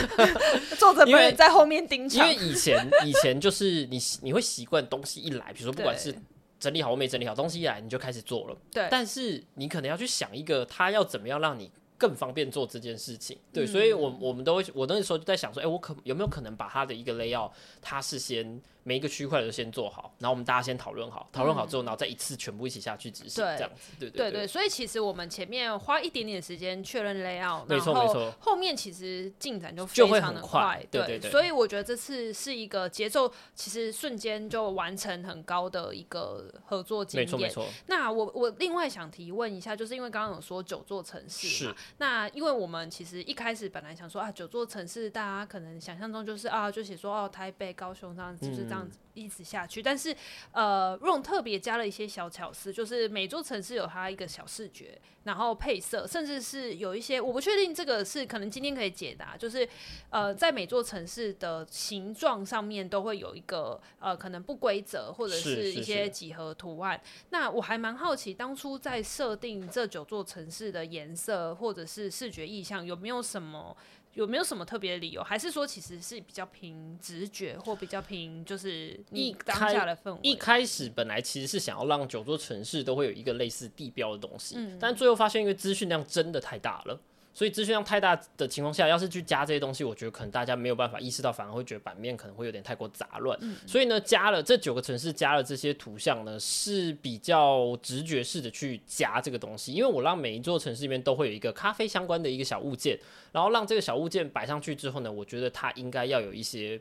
[0.78, 2.76] 作者本人在后面盯场，因为以前。
[3.05, 6.14] 以前就是你你会习惯东西一来，比如说不管是
[6.59, 8.57] 整理好或没整理好，东西一来你就开始做了。
[8.72, 13.39] 对，但是你可能要去想一个他要怎么样让你更方便做这件事情。
[13.53, 17.51] 对，嗯、所以我我们都会，我那时候就在想说，哎、欸，我可有没有可能把他的一个 layout，
[17.81, 18.61] 他是先。
[18.87, 24.47] 每一个区块都先做好，然后我们大家先讨论好，讨论好之后，然后再一次全部一起下去执行，这样子，对对对。
[24.47, 31.30] 所以其实我们前面花一点点时间确认 layout，没错没错，后面其实进展就非常的快，快，对对对。
[31.32, 37.66] 所以我觉得这次是一个节奏其实瞬间就完成很高的一个合作经验，没错没错。
[37.87, 48.99] 那我我另外想提问一下，就是因为刚刚有说九座城市嘛，那因为我们其实一开始本来想说啊，九座城市大家可能想象中就是啊，就写说哦，台北、高雄这样子，就是这样子。
[48.99, 50.14] 嗯一直下去，但是
[50.53, 59.66] 呃，Ron 特别加了一些小巧思，就是每座城市有它一个小视觉，然后配色，甚至是有一些我不确定这个是可能今天可以解答，就是
[60.11, 67.01] 呃，在每座城市的形状上面都会有一个呃可能不规则或者是一些几何图案。
[67.03, 73.74] 是是是，那我还蛮好奇，当初在设定这九座城市的颜色或者是视觉意象，有没有什么？
[74.17, 75.23] 有没有什么特别的理由？
[75.23, 80.19] 还是说其实是比较凭直觉，或比较凭就是你当下的氛围？
[80.23, 86.99] 一开始本来其实是想要让九座城市都会有一个类似地标的东西，嗯，但最后发现因为资讯量真的太大了。
[87.37, 93.39] 所以资讯量太大的情况下，要是去加这些东西，我觉得可能大家没有办法意识到，反而会觉得版面可能会有点太过杂乱。
[93.43, 93.55] 嗯。
[93.66, 99.74] 所以呢，加了这九个城市加了这些图像呢，是比较直觉式的去加这个东西。
[99.74, 102.99] 因为我让每一座城市里面都会有一个咖啡相关的一个小物件，
[103.32, 106.80] 然后让这个小物件摆上去之后呢，我觉得它应该要有一些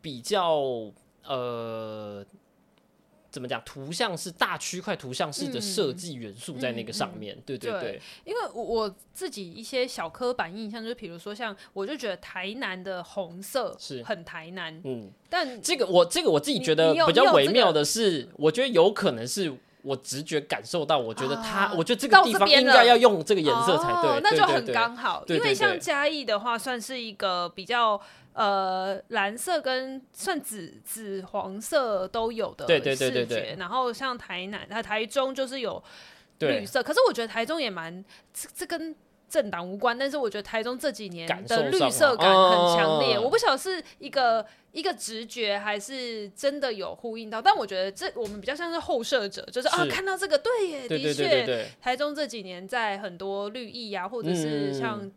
[0.00, 0.62] 比较
[1.24, 2.24] 呃。
[3.32, 3.60] 怎么讲？
[3.64, 8.00] 图像是大区块图像式的设计元素在那个上面，嗯嗯、对对对，对。
[8.24, 15.10] 因为我自己一些小刻板印象，就是比如说像，我就觉得台南的红色是很台南，嗯。
[15.30, 25.24] 但这个我这个我自己觉得比较微妙的是，我觉得有可能是我直觉感受到，我觉得它，啊、我觉得这个地方应该要用这个颜色才对，哦，那就很刚好。
[25.26, 27.98] 因为像嘉义的话，算是一个比较。
[28.34, 35.82] 呃，蓝色跟算紫紫黄色都有的视觉，对对对对对，然后像台南、台台中就是有
[36.38, 38.02] 绿色，可是我觉得台中也蛮
[38.32, 38.96] 这这跟
[39.28, 55.12] 政党无关，但是我觉得台中这几年的绿色感很强烈，我不晓得是一个一个直觉还是真的有呼应到，但我觉得这我们比较像是后设者，就是啊看到这个对耶，的确，台中这几年在很多绿意啊，或者是像。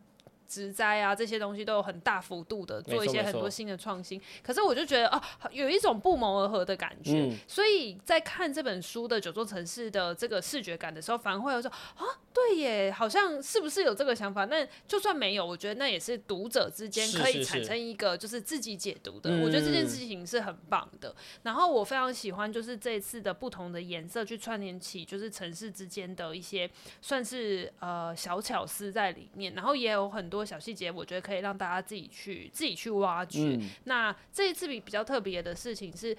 [0.48, 14.44] 植栽啊，这些东西都有很大幅度的做一些很多新的创新，可是我就觉得啊，有一种不谋而合的感觉，嗯，所以在看这本书的九座城市的这个视觉感的时候，反而会有说啊，对耶，好像是不是有这个想法？
[14.44, 21.08] 那就算没有，我觉得那也是读者之间可以产生一个就是自己解读的，是是是，我觉得这件事情是很棒的。
[21.08, 21.14] 嗯。
[21.42, 26.70] 然后我非常喜欢就是这一次的不同的颜色去串联起就是城市之间的一些
[27.00, 30.35] 算是呃小巧思在里面，然后也有很多。
[30.36, 33.40] 多小细节，我觉得可以让大家自己去自己去挖掘。
[33.40, 36.16] 嗯、那这一次比比较特别的事情是，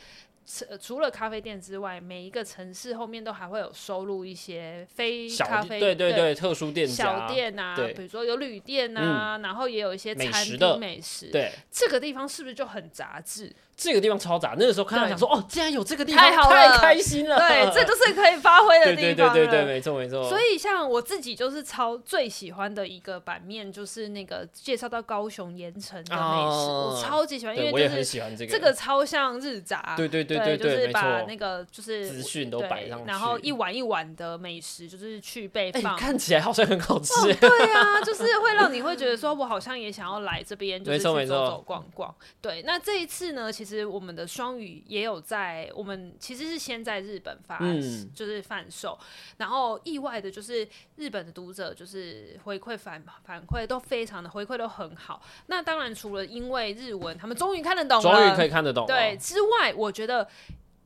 [0.81, 11.31] 除了咖啡店之外，每一个城市后面都还会有收录一些非咖啡对对对，对特殊店小店啊，比如说有旅店啊、嗯，然后也有一些餐厅美食，美食。
[11.31, 13.53] 对，这个地方是不是就很杂志？
[13.77, 17.37] 这个地方超杂，那个时候看到想说哦，竟然有这个地方，太好了，太开心了。
[17.37, 19.31] 对，这就是可以发挥的地方。
[19.31, 20.27] 对对对对，没错没错。
[20.27, 28.51] 所以像我自己就是超最喜欢的一个版面，就是那个介绍到高雄盐城的美食，我超级喜欢，因为我也很喜欢这个。
[28.51, 37.13] 这个超像日杂，对对对对，就是把那个就是资讯都摆上去，然后一碗一碗的美食就是去备放，看起来好像很好吃。
[37.35, 42.15] 对啊，就是会让你会觉得说，我好像也想要来这边，就是去走走逛逛。
[42.41, 44.47] 对，那这一次呢，其实我们的双。
[44.47, 48.97] 双语也有在，我们其实是先在日本发，嗯、就是贩售，
[49.35, 50.65] 然后意外的就是
[50.95, 55.21] 日本的读者就是回馈反反馈都非常的回馈都很好。
[55.47, 60.25] 那当然除了因为日文他们终于看得懂了，终于可以看得懂，对之外，我觉得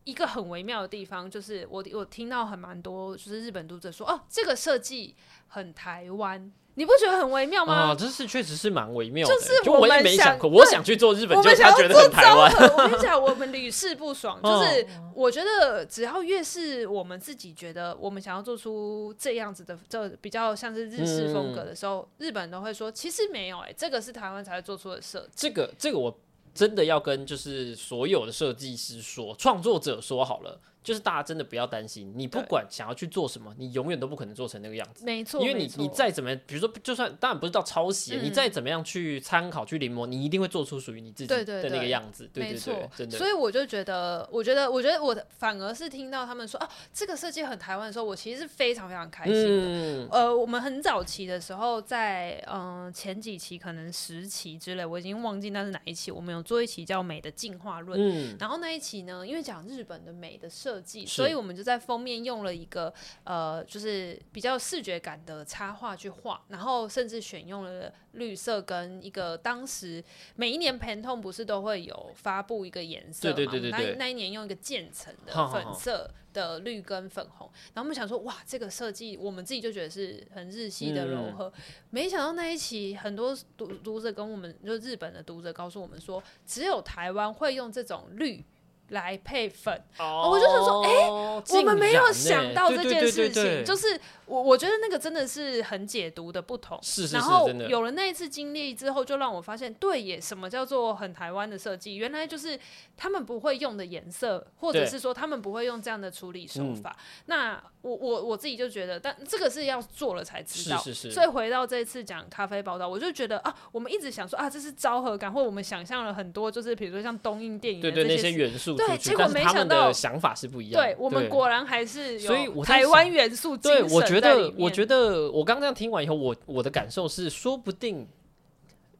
[0.04, 5.16] 一个很微妙的地方就是我我听到很蛮多就是日本读者说哦，这个设计
[5.48, 6.52] 很台湾。
[6.76, 7.74] 你不觉得很微妙吗？
[7.74, 9.36] 啊，这是确实是蛮微妙的。
[9.36, 12.50] 就是我也没想过，我想去做日本，就他觉得很台湾。
[12.50, 14.42] 我跟你讲，我们屡试不爽。
[14.42, 25.50] 就是我觉得，只要越是我们自己觉得我们想要做出这样子的，就比较像是日式风格的时候，日本人都会说，其实没有，哎，这个是台湾才会做出的设计。
[25.50, 26.20] 这个，这个我
[26.54, 30.60] 真的要跟就是所有的设计师说，创作者说好了。
[30.84, 35.06] 就是大家真的不要担心，你不管想要去做什么，你永远都不可能做成那个样子。
[35.06, 42.30] 没错，因为你你再怎么，比如说，就算当然不是到抄袭，你再怎么样去参考去临摹，你一定会做出属于你自己的那个样子。
[42.34, 43.18] 对对对，真的。
[43.18, 50.08] 所以我就觉得，我觉得，我觉得我反而是听到他们说啊，这个设计很台湾的时候，我其实是非常非常开心的。
[50.12, 58.00] 呃，我们很早期的时候，在嗯前几期可能十期之类，我已经忘记那是哪一期，我们有做一期叫《美的进化论》。
[58.04, 58.36] 嗯。
[58.40, 61.52] 然后那一期呢，因为讲日本的美的设计，所以我们。
[61.52, 62.92] 就在封面用了一个
[63.26, 70.02] 呃，就是比较视觉感的插画去画，然后甚至选用了绿色跟一个当时
[70.38, 73.36] 每一年 Pantone 不是都会有发布一个颜色嘛？
[73.36, 88.44] 对对对对对，那那一年用一个渐层的粉色的绿跟粉红，然后我们想说哇，这个设计我们自己就觉得是很日系的柔和，嗯、没想到那一期很多读读者跟我们就日本的读者告诉我们说，只有台湾会用这种绿。
[88.92, 94.00] 来配粉，oh, 我就想说，哎、欸，我们没有想到这件事情，就是
[94.32, 96.80] 我我觉得那个真的是很解读的不同。
[96.82, 101.96] 是是是，然后有了那一次经历之后，就让我发现，对耶，什么叫做很台湾的设计？
[101.96, 102.58] 原来就是
[102.96, 106.96] 他们不会用的颜色，或者是说他们不会用这样的处理手法。
[106.98, 110.78] 嗯、那我我我自己就觉得，但这个是要做了才知道。
[110.78, 111.12] 是是是。
[111.12, 118.76] 所以回到这一次讲咖啡宝岛，我就觉得啊，我们一直想说啊，这是昭和感，或我们想象了很多，就是比如说像东映电影的这些，对对，那些元素。
[118.76, 120.82] 对，结果没想到想法是不一样。
[120.82, 123.58] 对，我们果然还是有台湾元素。
[123.58, 124.21] 对，我觉得，
[124.58, 128.08] 我觉得我刚刚这样听完以后，我我的感受是，说不定，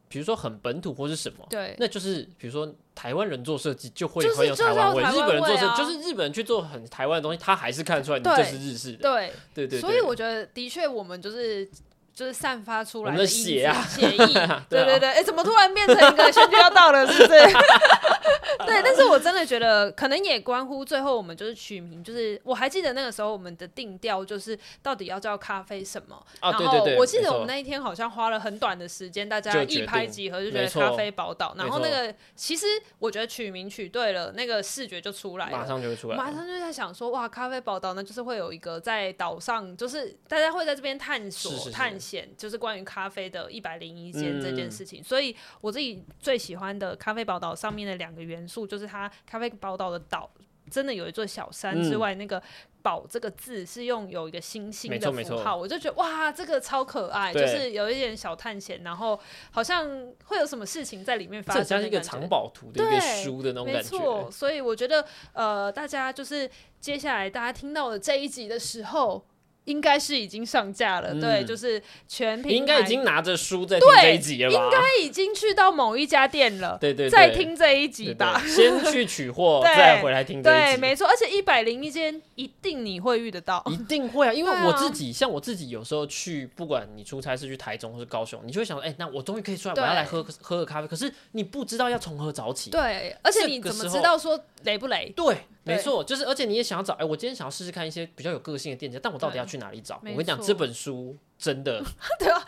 [0.08, 8.98] 比如说很本土或是什么，对，那就是比如说台湾人做设计就会很有台湾味，日本人做设计就是日本人去做很台湾的东西，他还是看得出来你这是日式的。
[8.98, 11.68] 对对对，所以我觉得的确我们就是。
[12.14, 14.34] 就是散发出来的血啊，血意，
[14.68, 17.40] 对对对，哎，怎么突然变成一个选举要到了，是不是？
[18.66, 26.22] 对，但是我真的觉得，可能也关乎最后我们就是取名，就是我还记得那个时候我们的定调就是到底要叫咖啡什么。
[26.40, 31.54] 然后我记得我们那一天好像花了很短的时间，大家一拍即合，就觉得咖啡宝岛。
[31.56, 32.66] 然后那个其实
[32.98, 41.98] 我觉得取名取对了，那个视觉就出来了，马上就会出来，马上就在想说，哇，咖啡宝岛呢，就是会有一个在岛上，就是大家会在这边探索探。
[42.36, 50.30] 就是关于咖啡的一百零一间这件事情，嗯、所以我自己最喜欢的咖啡宝岛上面的两个元素，就是它咖啡宝岛的岛
[50.70, 52.42] 真的有一座小山之外，嗯、那个
[52.82, 59.18] “宝”这个字是用有一个星星的符号，我就觉得哇，这个超可爱，就是有一点小探险，然后
[59.50, 59.86] 好像
[60.24, 63.80] 会有什么事情在里面发生，像一个藏宝图的一个书的那种感觉。
[63.80, 66.48] 没错，所以我觉得呃，大家就是
[66.80, 69.26] 接下来大家听到的这一集的时候。
[69.64, 72.50] 应该是已经上架了，嗯、对，就是全屏。
[72.50, 74.64] 应该已经拿着书在听这一集了吧？
[74.64, 78.40] 应该已经去到某一家店了，对对，对，再听这一集吧。
[78.42, 80.66] 对对对，先去取货， 再回来听这一集。
[80.72, 84.32] 对，没错，而且一百零一间一定你会遇得到，一定会啊！
[84.32, 90.88] 因为我自己，啊、像我自己，有时候去，不管你出差是去台中或是高雄，你就会想说，哎、欸，那我终于可以出来，我要来喝喝个咖啡。
[90.88, 95.12] 可是你不知道要从何找起，对，而且你怎么知道说雷不雷？
[95.14, 95.36] 对。
[95.64, 99.96] 没错，就是而且你也想要找，哎，我今天想要试试看一些比较有个性的店家，但我到底要去哪里找？
[100.12, 101.82] 我跟你讲，这本书真的，
[102.18, 102.42] 对啊，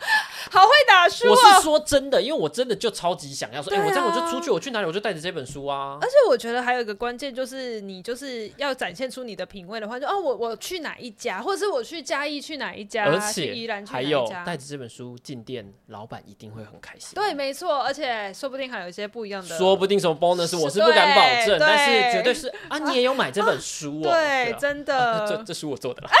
[0.51, 1.29] 好会打假书。
[1.29, 5.97] 我是说真的，因为我真的就超级想要说，哎、啊欸，我这样我就出去，我去哪里我就带着这本书啊。
[6.01, 17.09] 而且我觉得还有一个关键就是，你就是要展现出你的品味的话，就哦，我我去哪一家，或者是我去嘉义去哪一家，而且依然还有带着这本书进店，老板一定会很开心。
[17.15, 26.03] 对，没错，而且说不定还有一些不一样的，说不定什么 bonus 我是不敢保证，但是绝对是啊，你也有买这本书哦，啊、对，真的，啊、这这是我做的。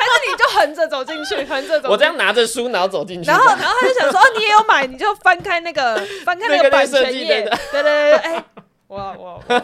[0.00, 1.88] 还是你就横着走进去，横着走。
[1.92, 3.28] 我这样拿着书，然后走进去。
[3.28, 7.42] 然后，然后他就想说：“哦，你也有买，你就翻开那个，翻开那个版权页。”
[7.72, 8.44] 对对对对，哎、欸。
[8.90, 9.60] 我我我，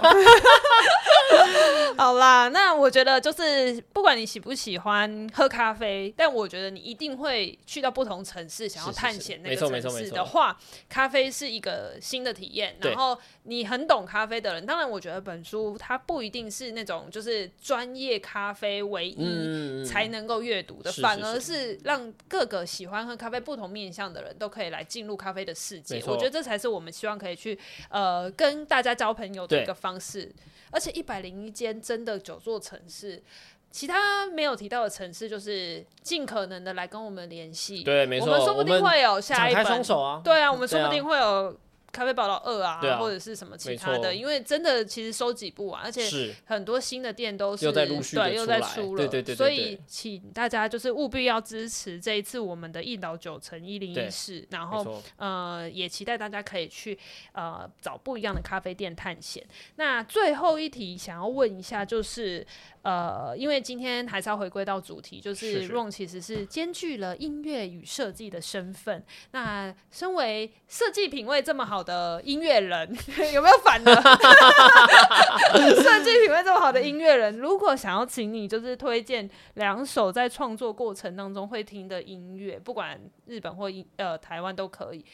[1.98, 10.56] 好啦，那我觉得就是不管你喜不喜欢喝咖啡，但我觉得你一定会去到不同城市，想要探险那个城市的话，
[10.88, 12.76] 咖啡是一个新的体验。
[12.80, 26.00] 然后你很懂咖啡的人，当然我觉得本书它不一定是那种就是专业咖啡唯一才能够阅读的，反而是让各个喜欢喝咖啡不同面向的人都可以来进入咖啡的世界。
[26.06, 27.58] 我觉得这才是我们希望可以去
[27.88, 29.15] 呃跟大家交。
[29.16, 30.30] 朋友的一个方式，
[30.70, 33.22] 而且一百零一间真的九座城市，
[33.70, 37.82] 其他没有提到的城市，就是尽可能的来跟我们联系。
[37.82, 39.64] 对，没错，我们说不定会有下一本。
[39.64, 41.58] 啊、对啊，我们说不定会有。
[41.96, 56.98] 咖啡宝岛二啊，啊，或者是什么其他的，因为真的其实收集不完，而且很多新的店都是对又在出了，对对对，对，所以请大家就是务必要支持这一次我们的一岛九城一零一室，然后呃也期待大家可以去
[57.32, 59.42] 呃找不一样的咖啡店探险。
[59.76, 62.46] 那最后一题想要问一下就是。
[62.86, 69.04] 呃，因为今天还是要回归到主题，就是 Ron 其实是兼具了音乐与设计的身份。
[69.32, 72.88] 那身为设计品味这么好的音乐人，
[73.34, 73.90] 有没有反呢？
[75.82, 85.04] 设计品味这么好的音乐人，如果想要请你就是推荐两首在创作过程当中会听的音乐，不管日本或呃台湾都可以。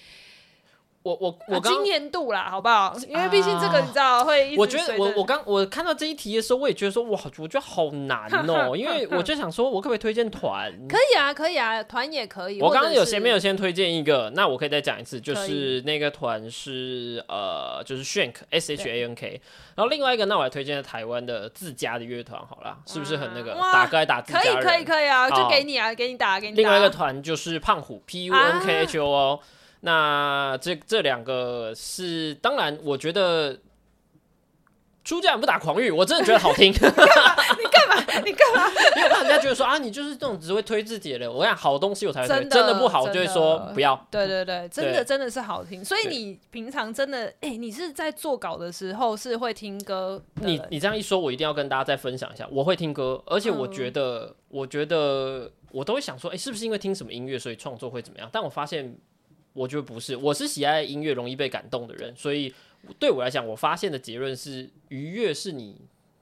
[1.02, 2.96] 我我我刚今年度啦，好不好？
[3.08, 4.56] 因为毕竟这个你知道、啊、会。
[4.56, 8.76] 我觉得我我刚我看到这一题的时候，我也觉得说哇，我觉得好难哦、喔。
[8.76, 10.72] 因为我就想说，我可不可以推荐团？
[10.88, 12.60] 可以啊，可以啊，团也可以。
[12.60, 19.40] 我刚刚有前面有先推荐一个，那我可以再讲一次，就是那个团是呃，就是 Shank S H A N K。
[19.74, 23.54] 然后另外一个，那我来推荐台湾的自家的乐团，好了，是不是很那个？
[23.72, 24.54] 打歌来打自家人。
[24.54, 26.62] 可以可以可以啊，就给你啊，给你打，给你打。
[26.62, 29.40] 另外一个团就是胖虎 P U N K H O O。
[29.84, 33.58] 那这这两个是当然，我觉得
[35.02, 36.70] 出家人不打狂语，我真的觉得好听。
[36.72, 38.22] 你干嘛？
[38.24, 38.70] 你干嘛？
[38.96, 41.32] 因为怕人家觉得说啊，你就是这种只会推自己的人。
[41.32, 44.06] 我想好东西我才会推，真的，真的不好我就会说不要。
[44.08, 45.84] 对对对，真的真的是好听。
[45.84, 50.22] 所以你平常真的哎、欸，你是在做稿的时候是会听歌？
[50.34, 58.30] 你你这样一说，我一定要跟大家再分享一下，我会听歌，而且我觉得，嗯、我觉得我都会想说，哎、欸，是不是因为听什么音乐，所以创作会怎么样？
[58.32, 58.96] 但我发现。
[59.52, 62.52] 我觉得不是，我是喜爱音乐、容易被感动的人，所以
[62.98, 65.76] 对我来讲，我发现的结论是，愉悦是你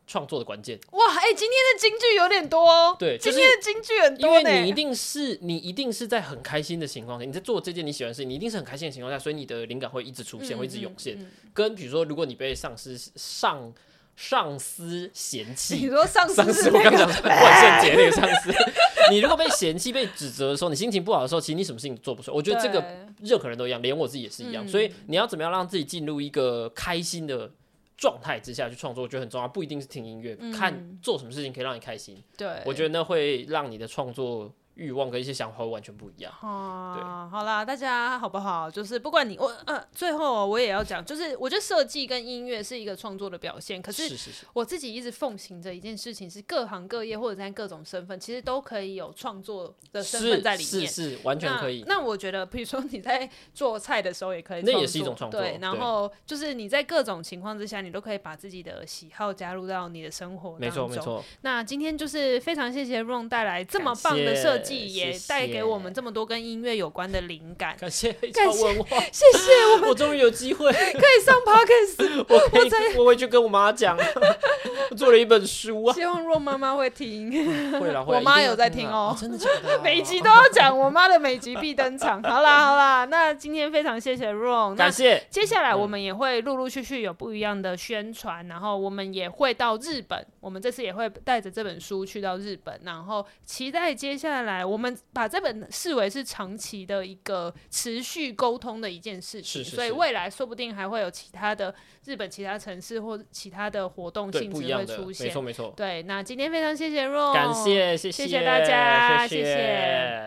[0.06, 0.78] 创作的关键。
[0.90, 2.96] 哇，哎、欸，今天的金句有点多哦。
[2.98, 4.28] 对，今天的金句很多。
[4.28, 11.16] 因为你一定是你一定是在很开心的情况下，你在做这件你喜欢的事情，你一定是很开心的情况下，所以你的灵感会一直出现，嗯、会一直涌现。
[11.16, 13.72] 嗯嗯、跟比如说，如果你被上司上
[14.20, 18.52] 上司嫌弃， 你说上司，上司，我刚讲万圣节那个上司。
[19.10, 22.36] 你如果被嫌弃、被指责的时候，你心情不好的时候，其实你什么事情做不出来。
[22.36, 22.84] 我觉得这个
[23.22, 24.68] 任何人都一样，连我自己也是一样。
[24.68, 27.50] 所以你要怎么样让自己进入一个开心的
[27.96, 29.48] 状态之下去创作，我觉得很重要。
[29.48, 32.22] 不一定是听音乐，嗯，看做什么事情可以让你开心。
[32.36, 34.52] 对，我觉得那会让你的创作。
[34.74, 36.32] 欲望跟一些想法会完全不一样。
[36.40, 38.70] 啊，对，好啦，大家好不好？
[38.70, 43.82] 就是不管你我呃，最后我也要讲，就是我觉得设计跟音乐是一个创作的表现。
[43.82, 44.16] 可是
[44.52, 51.84] 我自己一直奉行着一件事情，是各行各业或者在各种身份，其实都可以有创作的身份在里面，是是，是完全可以。
[51.86, 55.40] 那，那我觉得，比如说你在做菜的时候也可以，那也是一种创作。
[55.40, 60.60] 对，然后就是你在各种情况之下，你都可以把自己的喜好加入到你的生活当中。
[60.60, 61.24] 没错没错。
[61.42, 65.50] 那今天就是非常谢谢 Ron 带来这么棒的设计，也带。
[65.50, 73.98] 给我们这么多跟音乐有关的灵感，感谢黑潮文化，谢谢我们， 我终于有机会可以上 Podcast， 我可以，我会去跟我妈讲，
[74.90, 77.32] 我做了一本书啊，希望 Ron 妈妈会听，
[77.80, 79.80] 会啦，我妈有在听哦，真的假的？
[79.82, 82.22] 每集都要讲，我妈的每集必登场。
[82.22, 85.26] 好啦好啦，那今天非常谢谢 Ron，感谢。
[85.30, 96.24] 接下来我们也会陆陆续续有不一样的宣传，然后我们也会到日本，我们这次也会带着这本书去到日本，然后期待接下来我们把这本视为是。
[96.30, 101.74] 长期的一个持续沟通的一件事情，所以未来说不定还会有其他的
[102.04, 105.26] 日本其他城市或其他的活动性质会出现。
[105.26, 105.74] 没错没错。
[105.76, 109.44] 对，那今天非常谢谢 Ron，感谢谢谢，谢谢大家，谢谢。
[109.44, 110.20] 谢谢。